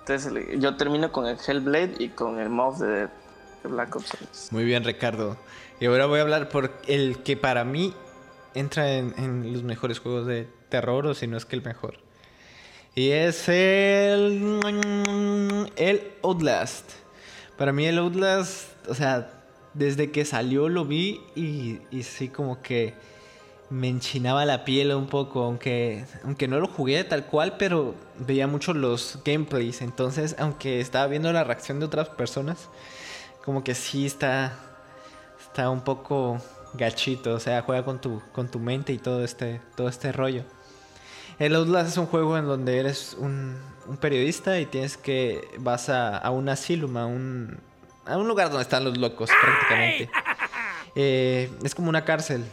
Entonces 0.00 0.32
yo 0.58 0.76
termino 0.76 1.12
con 1.12 1.26
el 1.26 1.36
Hellblade 1.38 1.94
y 1.98 2.08
con 2.08 2.38
el 2.38 2.48
Mob 2.48 2.78
de 2.78 3.08
Black 3.64 3.94
Ops 3.96 4.10
3. 4.10 4.48
Muy 4.52 4.64
bien, 4.64 4.84
Ricardo. 4.84 5.36
Y 5.78 5.86
ahora 5.86 6.06
voy 6.06 6.18
a 6.18 6.22
hablar 6.22 6.48
por 6.48 6.72
el 6.86 7.22
que 7.22 7.36
para 7.36 7.64
mí 7.64 7.94
entra 8.54 8.92
en, 8.92 9.14
en 9.18 9.52
los 9.52 9.62
mejores 9.62 10.00
juegos 10.00 10.26
de 10.26 10.48
terror, 10.68 11.06
o 11.06 11.14
si 11.14 11.26
no 11.26 11.36
es 11.36 11.44
que 11.44 11.56
el 11.56 11.62
mejor. 11.62 11.98
Y 12.94 13.10
es 13.10 13.48
el. 13.48 14.60
El 15.76 16.12
Outlast. 16.22 16.90
Para 17.56 17.72
mí, 17.72 17.86
el 17.86 17.98
Outlast, 17.98 18.88
o 18.88 18.94
sea, 18.94 19.30
desde 19.74 20.10
que 20.10 20.24
salió 20.24 20.68
lo 20.68 20.84
vi 20.84 21.20
y, 21.36 21.80
y 21.90 22.02
sí, 22.02 22.28
como 22.28 22.62
que 22.62 22.94
me 23.70 23.88
enchinaba 23.88 24.44
la 24.44 24.64
piel 24.64 24.92
un 24.92 25.06
poco, 25.06 25.44
aunque, 25.44 26.04
aunque 26.24 26.48
no 26.48 26.58
lo 26.58 26.66
jugué 26.66 27.04
tal 27.04 27.26
cual, 27.26 27.56
pero 27.56 27.94
veía 28.18 28.48
mucho 28.48 28.74
los 28.74 29.20
gameplays. 29.24 29.80
Entonces, 29.80 30.34
aunque 30.38 30.80
estaba 30.80 31.06
viendo 31.06 31.32
la 31.32 31.44
reacción 31.44 31.78
de 31.78 31.86
otras 31.86 32.08
personas, 32.08 32.68
como 33.44 33.62
que 33.62 33.76
sí 33.76 34.06
está, 34.06 34.52
está 35.40 35.70
un 35.70 35.82
poco 35.82 36.42
gachito. 36.74 37.34
O 37.34 37.40
sea, 37.40 37.62
juega 37.62 37.84
con 37.84 38.00
tu, 38.00 38.20
con 38.32 38.50
tu 38.50 38.58
mente 38.58 38.92
y 38.92 38.98
todo 38.98 39.24
este, 39.24 39.60
todo 39.76 39.88
este 39.88 40.10
rollo. 40.10 40.44
El 41.38 41.54
Outlast 41.54 41.90
es 41.90 41.96
un 41.96 42.06
juego 42.06 42.36
en 42.36 42.46
donde 42.46 42.76
eres 42.76 43.16
un, 43.18 43.56
un 43.86 43.96
periodista 43.96 44.58
y 44.58 44.66
tienes 44.66 44.96
que 44.96 45.48
vas 45.58 45.88
a, 45.88 46.18
a 46.18 46.30
un 46.30 46.48
asilo, 46.48 46.86
a 46.98 47.06
un, 47.06 47.60
a 48.04 48.18
un 48.18 48.26
lugar 48.26 48.48
donde 48.48 48.62
están 48.62 48.84
los 48.84 48.98
locos 48.98 49.30
prácticamente. 49.40 50.10
Eh, 50.96 51.48
es 51.62 51.72
como 51.76 51.88
una 51.88 52.04
cárcel 52.04 52.44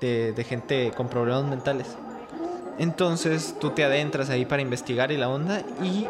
de, 0.00 0.44
gente 0.48 0.92
con 0.96 1.08
problemas 1.08 1.44
mentales. 1.44 1.86
Entonces 2.78 3.54
tú 3.58 3.70
te 3.70 3.84
adentras 3.84 4.28
ahí 4.30 4.44
para 4.44 4.62
investigar 4.62 5.10
y 5.12 5.16
la 5.16 5.28
onda. 5.28 5.62
¿Y 5.82 6.06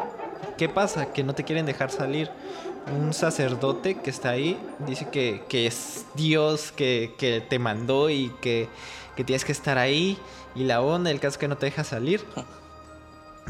qué 0.57 0.69
pasa? 0.69 1.13
Que 1.13 1.23
no 1.23 1.33
te 1.33 1.43
quieren 1.43 1.65
dejar 1.65 1.91
salir. 1.91 2.29
Un 2.97 3.13
sacerdote 3.13 3.95
que 3.95 4.09
está 4.09 4.29
ahí 4.29 4.57
dice 4.85 5.09
que, 5.09 5.43
que 5.49 5.67
es 5.67 6.05
Dios 6.15 6.71
que, 6.71 7.13
que, 7.17 7.41
te 7.41 7.59
mandó 7.59 8.09
y 8.09 8.31
que, 8.41 8.69
que 9.15 9.23
tienes 9.23 9.43
que 9.45 9.51
estar 9.51 9.77
ahí. 9.77 10.17
Y 10.55 10.63
la 10.63 10.81
onda, 10.81 11.11
el 11.11 11.19
caso 11.19 11.33
es 11.33 11.37
que 11.37 11.47
no 11.47 11.57
te 11.57 11.67
deja 11.67 11.83
salir. 11.83 12.23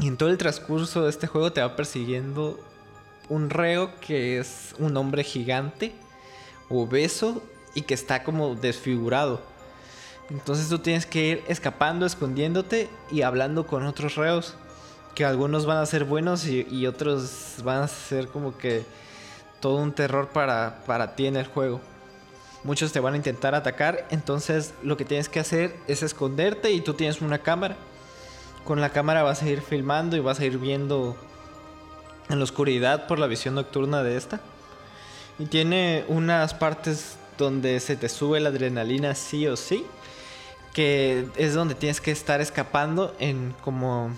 Y 0.00 0.06
en 0.06 0.16
todo 0.16 0.28
el 0.28 0.38
transcurso 0.38 1.04
de 1.04 1.10
este 1.10 1.26
juego 1.26 1.52
te 1.52 1.60
va 1.60 1.74
persiguiendo 1.74 2.58
un 3.28 3.50
reo 3.50 3.90
que 4.00 4.38
es 4.38 4.74
un 4.78 4.96
hombre 4.96 5.24
gigante, 5.24 5.92
obeso 6.68 7.42
y 7.74 7.82
que 7.82 7.94
está 7.94 8.22
como 8.24 8.54
desfigurado. 8.54 9.40
Entonces 10.30 10.68
tú 10.68 10.78
tienes 10.78 11.06
que 11.06 11.26
ir 11.26 11.44
escapando, 11.48 12.04
escondiéndote 12.04 12.90
y 13.10 13.22
hablando 13.22 13.66
con 13.66 13.86
otros 13.86 14.16
reos. 14.16 14.54
Que 15.14 15.24
algunos 15.24 15.66
van 15.66 15.78
a 15.78 15.86
ser 15.86 16.04
buenos 16.04 16.46
y, 16.46 16.86
otros 16.86 17.56
van 17.64 17.82
a 17.82 17.88
ser 17.88 18.28
como 18.28 18.56
que 18.56 18.84
todo 19.60 19.76
un 19.76 19.92
terror 19.92 20.28
para, 20.28 20.82
para 20.86 21.16
ti 21.16 21.26
en 21.26 21.36
el 21.36 21.46
juego. 21.46 21.80
Muchos 22.62 22.92
te 22.92 23.00
van 23.00 23.14
a 23.14 23.16
intentar 23.16 23.54
atacar, 23.54 24.06
entonces 24.10 24.74
lo 24.82 24.96
que 24.96 25.04
tienes 25.04 25.28
que 25.28 25.40
hacer 25.40 25.74
es 25.88 26.02
esconderte 26.02 26.70
y 26.70 26.80
tú 26.82 26.94
tienes 26.94 27.20
una 27.20 27.38
cámara. 27.38 27.76
Con 28.64 28.80
la 28.80 28.90
cámara 28.90 29.22
vas 29.22 29.42
a 29.42 29.48
ir 29.48 29.62
filmando 29.62 30.16
y 30.16 30.20
vas 30.20 30.38
a 30.38 30.44
ir 30.44 30.58
viendo 30.58 31.16
en 32.28 32.38
la 32.38 32.44
oscuridad 32.44 33.06
por 33.06 33.18
la 33.18 33.26
visión 33.26 33.54
nocturna 33.54 34.02
de 34.02 34.16
esta. 34.16 34.40
Y 35.38 35.46
tiene 35.46 36.04
unas 36.08 36.54
partes 36.54 37.16
donde 37.38 37.80
se 37.80 37.96
te 37.96 38.08
sube 38.08 38.40
la 38.40 38.50
adrenalina 38.50 39.14
sí 39.14 39.46
o 39.46 39.56
sí 39.56 39.84
que 40.78 41.26
es 41.36 41.54
donde 41.54 41.74
tienes 41.74 42.00
que 42.00 42.12
estar 42.12 42.40
escapando 42.40 43.12
en 43.18 43.52
como 43.64 44.12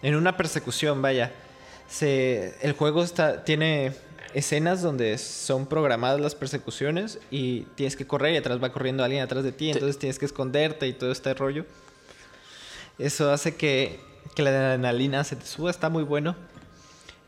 en 0.00 0.14
una 0.14 0.34
persecución, 0.38 1.02
vaya. 1.02 1.30
Se, 1.90 2.54
el 2.62 2.72
juego 2.72 3.04
está, 3.04 3.44
tiene 3.44 3.92
escenas 4.32 4.80
donde 4.80 5.18
son 5.18 5.66
programadas 5.66 6.18
las 6.18 6.34
persecuciones 6.34 7.18
y 7.30 7.64
tienes 7.74 7.96
que 7.96 8.06
correr 8.06 8.32
y 8.32 8.38
atrás 8.38 8.62
va 8.62 8.72
corriendo 8.72 9.04
alguien 9.04 9.22
atrás 9.22 9.44
de 9.44 9.52
ti, 9.52 9.68
entonces 9.68 9.98
tienes 9.98 10.18
que 10.18 10.24
esconderte 10.24 10.86
y 10.86 10.94
todo 10.94 11.12
este 11.12 11.34
rollo. 11.34 11.66
Eso 12.98 13.30
hace 13.30 13.54
que, 13.54 14.00
que 14.34 14.40
la 14.40 14.48
adrenalina 14.48 15.22
se 15.22 15.36
te 15.36 15.44
suba, 15.44 15.70
está 15.70 15.90
muy 15.90 16.02
bueno. 16.02 16.34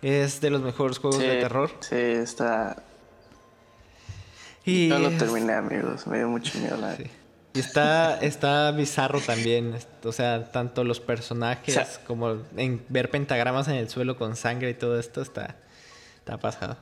Es 0.01 0.41
de 0.41 0.49
los 0.49 0.63
mejores 0.63 0.97
juegos 0.99 1.21
Sí, 1.21 1.27
de 1.27 1.41
terror. 1.43 1.71
Sí, 1.81 1.95
está. 1.95 2.83
Y 4.65 4.87
No 4.89 4.99
lo 4.99 5.11
terminé, 5.11 5.53
amigos. 5.53 6.07
Me 6.07 6.17
dio 6.17 6.29
mucho 6.31 6.59
miedo 6.59 6.79
la 6.79 6.97
Sí. 6.97 7.05
Y 7.59 7.61
está, 7.61 8.19
está 8.21 8.71
bizarro 8.71 9.21
también. 9.21 9.75
O 10.05 10.13
sea, 10.13 10.51
tanto 10.53 10.85
los 10.85 11.01
personajes 11.01 11.77
O 11.77 11.85
sea- 11.85 12.05
como 12.07 12.37
en 12.57 12.85
ver 12.89 13.11
pentagramas 13.11 13.67
en 13.69 13.75
el 13.75 13.89
suelo 13.89 14.17
con 14.17 14.37
sangre 14.37 14.71
y 14.71 14.75
todo 14.75 14.99
esto 14.99 15.21
está, 15.23 15.57
está 16.19 16.39
pasado. 16.39 16.77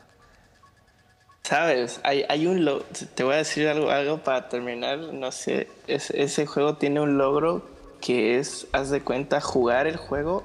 Sabes, 1.43 2.01
hay, 2.03 2.25
hay 2.29 2.47
un 2.49 2.65
lo 2.65 2.81
te 3.15 3.23
voy 3.23 3.35
a 3.35 3.37
decir 3.39 3.69
algo, 3.69 3.91
algo 3.91 4.19
para 4.19 4.49
terminar, 4.49 4.99
no 4.99 5.31
sé, 5.31 5.69
es- 5.87 6.11
ese 6.11 6.45
juego 6.45 6.75
tiene 6.77 7.01
un 7.01 7.19
logro 7.19 7.65
que 8.01 8.39
es, 8.39 8.67
haz 8.73 8.91
de 8.91 9.01
cuenta, 9.01 9.41
jugar 9.41 9.87
el 9.87 9.97
juego, 9.97 10.43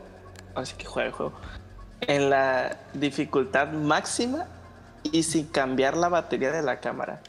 así 0.54 0.76
que 0.78 0.86
jugar 0.86 1.08
el 1.08 1.12
juego, 1.14 1.34
en 2.02 2.30
la 2.30 2.78
dificultad 2.94 3.72
máxima 3.72 4.46
y 5.04 5.24
sin 5.24 5.48
cambiar 5.48 5.98
la 5.98 6.08
batería 6.08 6.52
de 6.52 6.62
la 6.62 6.80
cámara. 6.80 7.20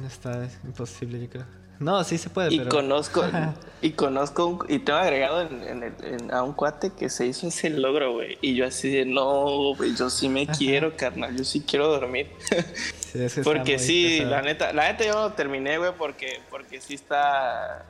Mm, 0.00 0.06
Está 0.06 0.42
es 0.44 0.58
imposible, 0.64 1.20
yo 1.20 1.28
creo. 1.28 1.44
No, 1.78 2.02
sí 2.04 2.16
se 2.18 2.30
puede, 2.30 2.52
Y 2.54 2.58
pero... 2.58 2.70
conozco, 2.70 3.22
y 3.82 3.90
conozco, 3.90 4.46
un- 4.46 4.66
y 4.68 4.78
tengo 4.78 4.98
agregado 4.98 5.42
en, 5.42 5.62
en 5.62 5.82
el- 5.82 6.04
en- 6.04 6.32
a 6.32 6.42
un 6.42 6.52
cuate 6.54 6.92
que 6.98 7.10
se 7.10 7.26
hizo 7.26 7.46
ese 7.48 7.68
logro, 7.70 8.14
güey. 8.14 8.38
Y 8.40 8.54
yo 8.54 8.66
así 8.66 8.88
de, 8.90 9.04
no, 9.04 9.74
güey, 9.76 9.94
yo 9.94 10.08
sí 10.10 10.28
me 10.28 10.46
quiero, 10.46 10.96
carnal, 10.96 11.36
yo 11.36 11.44
sí 11.44 11.62
quiero 11.66 11.88
dormir. 11.88 12.28
Sí, 13.06 13.22
es 13.22 13.34
que 13.36 13.42
Porque 13.42 13.78
sí, 13.78 14.16
pesado. 14.18 14.30
la 14.30 14.42
neta, 14.42 14.72
la 14.72 14.92
neta 14.92 15.04
yo 15.06 15.12
no 15.14 15.20
lo 15.28 15.32
terminé, 15.34 15.78
güey, 15.78 15.92
porque, 15.96 16.40
porque 16.50 16.80
sí 16.80 16.94
está, 16.94 17.84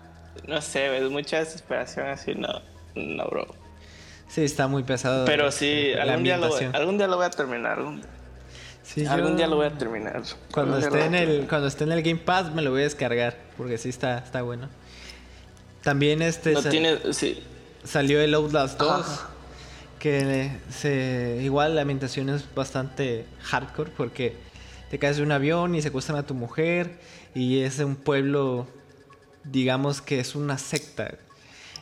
no 0.46 0.60
sé, 0.60 0.94
es 0.98 1.10
mucha 1.10 1.38
desesperación 1.38 2.06
así, 2.08 2.34
no, 2.34 2.60
no, 2.94 3.24
bro. 3.26 3.46
Sí, 4.28 4.44
está 4.44 4.68
muy 4.68 4.82
pesado. 4.82 5.24
Pero 5.24 5.50
sí, 5.50 5.92
algún 5.94 6.22
día, 6.22 6.36
lo, 6.36 6.54
algún 6.74 6.98
día 6.98 7.06
lo 7.08 7.16
voy 7.16 7.24
a 7.26 7.30
terminar, 7.30 7.78
algún, 7.78 8.02
Sí, 8.86 9.04
yo- 9.04 9.10
algún 9.10 9.36
día 9.36 9.46
lo 9.48 9.56
voy 9.56 9.66
a 9.66 9.70
terminar. 9.76 10.22
Cuando 10.52 10.78
esté, 10.78 11.04
en 11.04 11.14
el, 11.14 11.46
cuando 11.48 11.66
esté 11.66 11.84
en 11.84 11.92
el 11.92 12.02
Game 12.02 12.20
Pass 12.20 12.52
me 12.54 12.62
lo 12.62 12.70
voy 12.70 12.80
a 12.80 12.84
descargar, 12.84 13.36
porque 13.56 13.78
sí 13.78 13.88
está, 13.88 14.18
está 14.18 14.42
bueno. 14.42 14.68
También 15.82 16.22
este 16.22 16.52
No 16.52 16.62
sa- 16.62 16.70
tiene, 16.70 17.12
sí, 17.12 17.42
salió 17.84 18.20
el 18.20 18.32
Outlast 18.34 18.78
2, 18.78 18.90
Ajá. 19.00 19.28
que 19.98 20.50
se, 20.70 21.40
igual 21.42 21.74
la 21.74 21.82
ambientación 21.82 22.28
es 22.30 22.44
bastante 22.54 23.26
hardcore, 23.42 23.90
porque 23.96 24.36
te 24.90 24.98
caes 24.98 25.16
de 25.16 25.22
un 25.24 25.32
avión 25.32 25.74
y 25.74 25.82
secuestran 25.82 26.18
a 26.18 26.24
tu 26.26 26.34
mujer, 26.34 26.98
y 27.34 27.60
es 27.60 27.78
un 27.80 27.96
pueblo, 27.96 28.66
digamos 29.44 30.00
que 30.00 30.20
es 30.20 30.34
una 30.36 30.58
secta. 30.58 31.10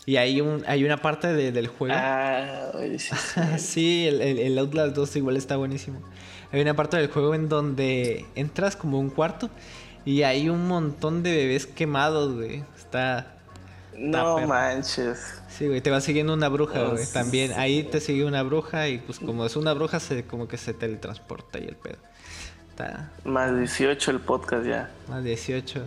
Y 0.07 0.17
hay, 0.17 0.41
un, 0.41 0.63
hay 0.67 0.85
una 0.85 0.99
parte 0.99 1.29
de- 1.33 1.51
del 1.53 1.67
juego... 1.69 1.95
ah, 1.97 2.73
sí, 2.99 3.59
sí. 3.59 4.07
el, 4.07 4.21
el, 4.21 4.39
el 4.39 4.59
Outlast 4.59 4.95
2 4.95 5.17
igual 5.17 5.37
está 5.37 5.57
buenísimo. 5.57 6.01
Hay 6.53 6.61
una 6.61 6.75
parte 6.75 6.97
del 6.99 7.09
juego 7.09 7.35
en 7.35 7.49
donde 7.49 8.27
entras 8.35 8.77
como 8.77 8.99
un 9.01 9.11
cuarto 9.11 9.49
y 10.05 10.23
hay 10.23 10.49
un 10.51 10.69
montón 10.69 11.23
de 11.23 11.35
bebés 11.35 11.67
quemados, 11.67 12.35
güey. 12.35 12.63
Está... 12.77 13.35
no 13.97 14.39
manches. 14.47 15.19
Sí, 15.49 15.69
güey, 15.69 15.81
te 15.81 15.91
va 15.91 16.01
siguiendo 16.01 16.35
una 16.35 16.49
bruja, 16.49 16.83
Oh, 16.83 16.91
güey. 16.93 17.05
También 17.13 17.49
sí, 17.53 17.55
ahí 17.59 17.83
sí. 17.83 17.89
te 17.91 18.01
sigue 18.01 18.25
una 18.25 18.43
bruja 18.43 18.89
y 18.89 18.99
pues 18.99 19.19
como 19.19 19.47
es 19.47 19.57
una 19.57 19.73
bruja, 19.73 20.01
se 20.01 20.25
como 20.25 20.49
que 20.49 20.59
se 20.59 20.75
teletransporta 20.75 21.59
y 21.59 21.65
el 21.65 21.77
pedo. 21.77 21.97
Está 22.71 23.11
Más 23.25 23.57
18 23.57 24.11
el 24.11 24.21
podcast 24.21 24.67
ya. 24.67 24.91
más 25.09 25.23
18. 25.25 25.87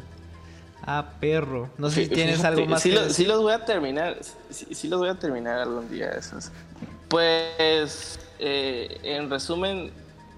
Ah, 0.83 1.13
perro. 1.19 1.69
No 1.77 1.89
sé 1.89 2.03
si 2.03 2.09
tienes 2.09 2.37
fíjate, 2.37 2.47
algo 2.59 2.65
más 2.67 2.81
sí, 2.81 2.89
que 2.89 2.95
lo- 2.95 3.09
sí 3.09 3.25
los 3.25 3.41
voy 3.41 3.53
a 3.53 3.65
terminar. 3.65 4.17
Sí, 4.49 4.67
sí 4.73 4.87
los 4.87 4.99
voy 4.99 5.09
a 5.09 5.15
terminar 5.15 5.59
algún 5.59 5.89
día 5.89 6.11
esos. 6.11 6.51
Pues, 7.09 8.19
eh, 8.39 8.99
en 9.03 9.29
resumen, 9.29 9.91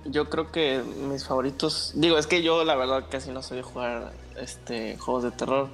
yo 0.05 0.29
creo 0.29 0.51
que 0.51 0.81
mis 1.09 1.25
favoritos. 1.25 1.91
Digo, 1.95 2.17
es 2.17 2.25
que 2.27 2.41
yo 2.41 2.63
la 2.63 2.75
verdad 2.75 3.05
casi 3.09 3.31
no 3.31 3.43
soy 3.43 3.61
jugar 3.61 4.11
este, 4.39 4.97
juegos 4.97 5.23
de 5.23 5.31
terror. 5.31 5.67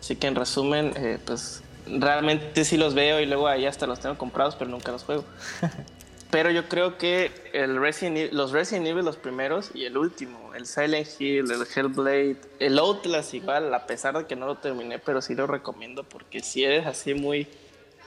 Así 0.00 0.16
que 0.16 0.26
en 0.26 0.34
resumen, 0.34 0.92
eh, 0.96 1.18
pues 1.24 1.62
realmente 1.86 2.64
sí 2.64 2.76
los 2.76 2.94
veo 2.94 3.20
y 3.20 3.26
luego 3.26 3.48
ahí 3.48 3.66
hasta 3.66 3.86
los 3.86 4.00
tengo 4.00 4.18
comprados, 4.18 4.56
pero 4.56 4.70
nunca 4.70 4.92
los 4.92 5.04
juego. 5.04 5.24
Pero 6.30 6.50
yo 6.50 6.68
creo 6.68 6.98
que 6.98 7.30
el 7.54 7.80
Resident 7.80 8.16
Evil- 8.18 8.36
los 8.36 8.52
Resident 8.52 8.86
Evil, 8.86 9.04
los 9.04 9.16
primeros 9.16 9.70
y 9.74 9.86
el 9.86 9.96
último, 9.96 10.52
el 10.54 10.66
Silent 10.66 11.08
Hill, 11.18 11.50
el 11.50 11.62
Hellblade, 11.74 12.36
el 12.58 12.78
Outlast 12.78 13.32
igual, 13.32 13.72
a 13.72 13.86
pesar 13.86 14.16
de 14.18 14.26
que 14.26 14.36
no 14.36 14.46
lo 14.46 14.56
terminé, 14.56 14.98
pero 14.98 15.22
sí 15.22 15.34
lo 15.34 15.46
recomiendo 15.46 16.04
porque 16.04 16.40
si 16.40 16.64
eres 16.64 16.86
así 16.86 17.14
muy, 17.14 17.48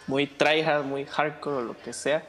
muy 0.06 0.28
tryhard, 0.28 0.84
muy 0.86 1.06
hardcore 1.06 1.56
o 1.58 1.62
lo 1.62 1.78
que 1.82 1.94
sea, 1.94 2.28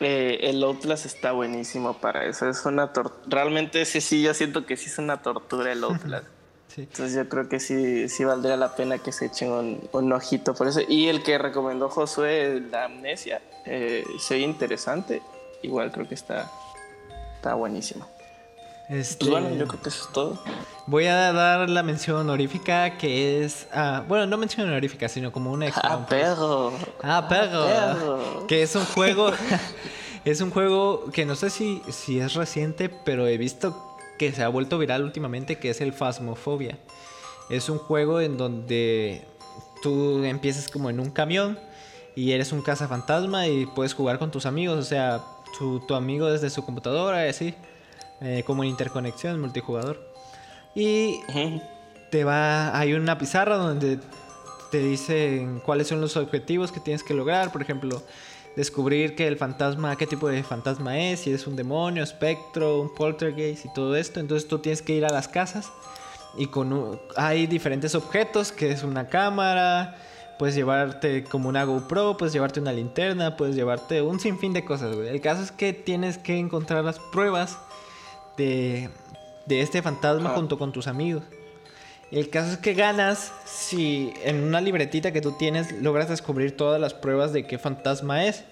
eh, 0.00 0.38
el 0.42 0.62
Outlast 0.62 1.06
está 1.06 1.32
buenísimo 1.32 1.98
para 1.98 2.26
eso. 2.26 2.48
Es 2.48 2.64
una 2.66 2.90
realmente 3.26 3.84
sí, 3.86 4.00
sí, 4.02 4.22
yo 4.22 4.34
siento 4.34 4.66
que 4.66 4.76
sí 4.76 4.86
es 4.86 4.98
una 4.98 5.22
tortura 5.22 5.72
el 5.72 5.82
Outlast. 5.84 6.26
Sí. 6.74 6.82
Entonces 6.82 7.14
yo 7.16 7.28
creo 7.28 7.48
que 7.48 7.58
sí, 7.58 8.08
sí 8.08 8.24
valdría 8.24 8.56
la 8.56 8.76
pena 8.76 8.98
que 8.98 9.10
se 9.12 9.26
echen 9.26 9.50
un, 9.50 9.88
un 9.92 10.12
ojito 10.12 10.54
por 10.54 10.68
eso. 10.68 10.80
Y 10.88 11.08
el 11.08 11.22
que 11.22 11.36
recomendó 11.36 11.88
Josué, 11.88 12.62
la 12.70 12.84
amnesia, 12.84 13.42
eh, 13.66 14.04
se 14.18 14.34
ve 14.34 14.40
interesante. 14.40 15.20
Igual 15.62 15.90
creo 15.90 16.08
que 16.08 16.14
está, 16.14 16.50
está 17.36 17.54
buenísimo. 17.54 18.06
Este, 18.88 19.26
Pues 19.26 19.30
bueno, 19.30 19.50
yo 19.54 19.68
creo 19.68 19.80
que 19.80 19.88
eso 19.88 20.04
es 20.04 20.12
todo. 20.12 20.42
Voy 20.86 21.06
a 21.06 21.32
dar 21.32 21.70
la 21.70 21.82
mención 21.84 22.16
honorífica 22.16 22.98
que 22.98 23.44
es. 23.44 23.68
ah, 23.72 24.02
bueno, 24.08 24.26
no 24.26 24.36
mención 24.36 24.68
honorífica, 24.68 25.08
sino 25.08 25.30
como 25.30 25.52
una 25.52 25.68
extra. 25.68 25.92
Ah, 25.92 26.06
plus. 26.06 26.20
perro. 26.20 26.72
Ah, 27.02 27.26
perro. 27.28 27.66
perro. 27.66 28.46
Que 28.48 28.62
es 28.62 28.74
un 28.74 28.84
juego. 28.84 29.30
es 30.24 30.40
un 30.40 30.50
juego 30.50 31.10
que 31.12 31.24
no 31.24 31.36
sé 31.36 31.50
si, 31.50 31.82
si 31.88 32.18
es 32.18 32.34
reciente, 32.34 32.88
pero 32.88 33.28
he 33.28 33.38
visto 33.38 33.89
que 34.20 34.32
se 34.32 34.42
ha 34.42 34.48
vuelto 34.48 34.76
viral 34.76 35.02
últimamente, 35.02 35.56
que 35.56 35.70
es 35.70 35.80
el 35.80 35.94
Phasmophobia. 35.94 36.76
Es 37.48 37.70
un 37.70 37.78
juego 37.78 38.20
en 38.20 38.36
donde 38.36 39.22
tú 39.80 40.22
empiezas 40.24 40.68
como 40.68 40.90
en 40.90 41.00
un 41.00 41.08
camión 41.08 41.58
y 42.14 42.32
eres 42.32 42.52
un 42.52 42.60
cazafantasma 42.60 43.46
y 43.46 43.64
puedes 43.64 43.94
jugar 43.94 44.18
con 44.18 44.30
tus 44.30 44.44
amigos, 44.44 44.78
o 44.78 44.82
sea, 44.82 45.22
tu, 45.58 45.80
tu 45.80 45.94
amigo 45.94 46.30
desde 46.30 46.50
su 46.50 46.66
computadora 46.66 47.24
y 47.24 47.30
así, 47.30 47.54
eh, 48.20 48.42
como 48.46 48.62
en 48.62 48.68
interconexión, 48.68 49.40
multijugador. 49.40 49.98
Y 50.74 51.20
te 52.10 52.22
va 52.22 52.78
hay 52.78 52.92
una 52.92 53.16
pizarra 53.16 53.56
donde 53.56 54.00
te 54.70 54.80
dicen 54.80 55.62
cuáles 55.64 55.88
son 55.88 56.02
los 56.02 56.18
objetivos 56.18 56.72
que 56.72 56.80
tienes 56.80 57.02
que 57.02 57.14
lograr 57.14 57.52
por 57.52 57.62
ejemplo 57.62 58.02
descubrir 58.56 59.14
que 59.14 59.26
el 59.28 59.36
fantasma 59.36 59.96
qué 59.96 60.06
tipo 60.06 60.28
de 60.28 60.42
fantasma 60.42 60.98
es 60.98 61.20
si 61.20 61.32
es 61.32 61.46
un 61.46 61.56
demonio 61.56 62.02
espectro 62.02 62.80
un 62.80 62.94
poltergeist 62.94 63.66
y 63.66 63.72
todo 63.72 63.94
esto 63.96 64.18
entonces 64.20 64.48
tú 64.48 64.58
tienes 64.58 64.82
que 64.82 64.92
ir 64.94 65.04
a 65.04 65.10
las 65.10 65.28
casas 65.28 65.70
y 66.36 66.46
con 66.46 66.72
un- 66.72 66.98
hay 67.16 67.46
diferentes 67.46 67.94
objetos 67.94 68.52
que 68.52 68.70
es 68.72 68.82
una 68.82 69.08
cámara 69.08 69.96
puedes 70.38 70.54
llevarte 70.56 71.22
como 71.24 71.48
una 71.48 71.64
GoPro 71.64 72.16
puedes 72.16 72.32
llevarte 72.32 72.60
una 72.60 72.72
linterna 72.72 73.36
puedes 73.36 73.54
llevarte 73.54 74.02
un 74.02 74.18
sinfín 74.18 74.52
de 74.52 74.64
cosas 74.64 74.94
güey. 74.96 75.08
el 75.08 75.20
caso 75.20 75.42
es 75.42 75.52
que 75.52 75.72
tienes 75.72 76.18
que 76.18 76.36
encontrar 76.38 76.84
las 76.84 76.98
pruebas 77.12 77.56
de, 78.36 78.90
de 79.46 79.60
este 79.60 79.80
fantasma 79.82 80.30
Ah. 80.30 80.34
junto 80.34 80.58
con 80.58 80.72
tus 80.72 80.86
amigos. 80.86 81.22
El 82.10 82.28
caso 82.28 82.52
es 82.52 82.58
que 82.58 82.74
ganas 82.74 83.32
si 83.44 84.12
en 84.24 84.42
una 84.42 84.60
libretita 84.60 85.12
que 85.12 85.20
tú 85.20 85.32
tienes 85.32 85.70
logras 85.72 86.08
descubrir 86.08 86.56
todas 86.56 86.80
las 86.80 86.92
pruebas 86.92 87.32
de 87.32 87.46
qué 87.46 87.58
fantasma 87.58 88.24
es. 88.24 88.44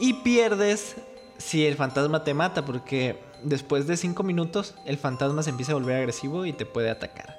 Y 0.00 0.14
pierdes 0.14 0.96
si 1.38 1.66
el 1.66 1.76
fantasma 1.76 2.24
te 2.24 2.32
mata, 2.32 2.64
porque 2.64 3.18
después 3.42 3.86
de 3.86 3.96
5 3.96 4.22
minutos 4.22 4.74
el 4.86 4.96
fantasma 4.96 5.42
se 5.42 5.50
empieza 5.50 5.72
a 5.72 5.74
volver 5.74 5.96
agresivo 5.96 6.46
y 6.46 6.52
te 6.52 6.64
puede 6.64 6.90
atacar. 6.90 7.38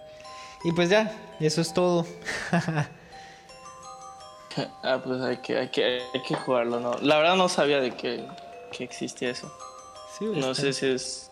Y 0.64 0.72
pues 0.72 0.90
ya, 0.90 1.12
eso 1.40 1.62
es 1.62 1.74
todo. 1.74 2.06
Ah, 4.82 5.00
pues 5.04 5.22
hay 5.22 5.38
que, 5.38 5.56
hay 5.56 5.70
que, 5.70 6.02
hay 6.12 6.22
que 6.24 6.34
jugarlo, 6.34 6.80
¿no? 6.80 6.96
La 7.02 7.18
verdad 7.20 7.36
no 7.36 7.48
sabía 7.48 7.80
de 7.80 7.92
que, 7.92 8.26
que 8.72 8.84
existía 8.84 9.30
eso. 9.30 9.56
Sí, 10.18 10.26
No 10.26 10.56
sé 10.56 10.74
si 10.74 10.88
es... 10.88 11.30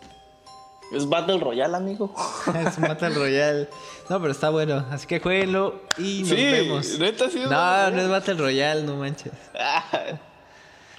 ¿Es 0.92 1.08
Battle 1.08 1.38
Royale, 1.38 1.76
amigo? 1.76 2.14
es 2.66 2.78
Battle 2.80 3.10
Royale. 3.10 3.68
No, 4.08 4.20
pero 4.20 4.30
está 4.32 4.50
bueno. 4.50 4.84
Así 4.90 5.06
que 5.06 5.20
jueguenlo 5.20 5.80
y 5.98 6.20
nos 6.22 6.30
vemos. 6.30 6.98
neta 6.98 7.28
sí 7.28 7.40
No, 7.40 7.90
no 7.90 8.00
es. 8.02 8.08
Battle 8.08 8.34
Royale, 8.34 8.82
no 8.82 8.96
manches. 8.96 9.32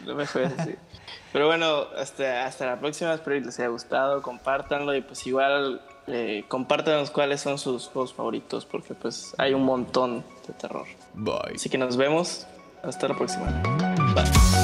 No 0.06 0.13
me 0.13 0.28
juegues 0.28 0.54
así. 0.60 0.76
Pero 1.34 1.47
bueno, 1.47 1.88
hasta, 1.97 2.45
hasta 2.45 2.67
la 2.67 2.80
próxima. 2.80 3.13
Espero 3.15 3.39
que 3.39 3.45
les 3.45 3.60
haya 3.60 3.69
gustado. 3.69 4.21
Compártanlo 4.21 4.95
y 4.95 5.02
pues 5.02 5.26
igual 5.26 5.82
eh, 6.06 6.45
compártanos 6.47 7.10
cuáles 7.10 7.41
son 7.41 7.58
sus 7.58 7.88
juegos 7.88 8.13
favoritos 8.13 8.65
porque 8.65 8.93
pues 8.93 9.34
hay 9.39 9.56
un 9.56 9.63
montón 9.63 10.23
de 10.47 10.54
terror. 10.54 10.86
Bye. 11.15 11.56
Así 11.56 11.67
que 11.69 11.80
nos 11.80 11.97
vemos. 11.97 12.45
Hasta 12.84 13.08
la 13.08 13.15
próxima. 13.17 13.45
Bye. 14.13 14.57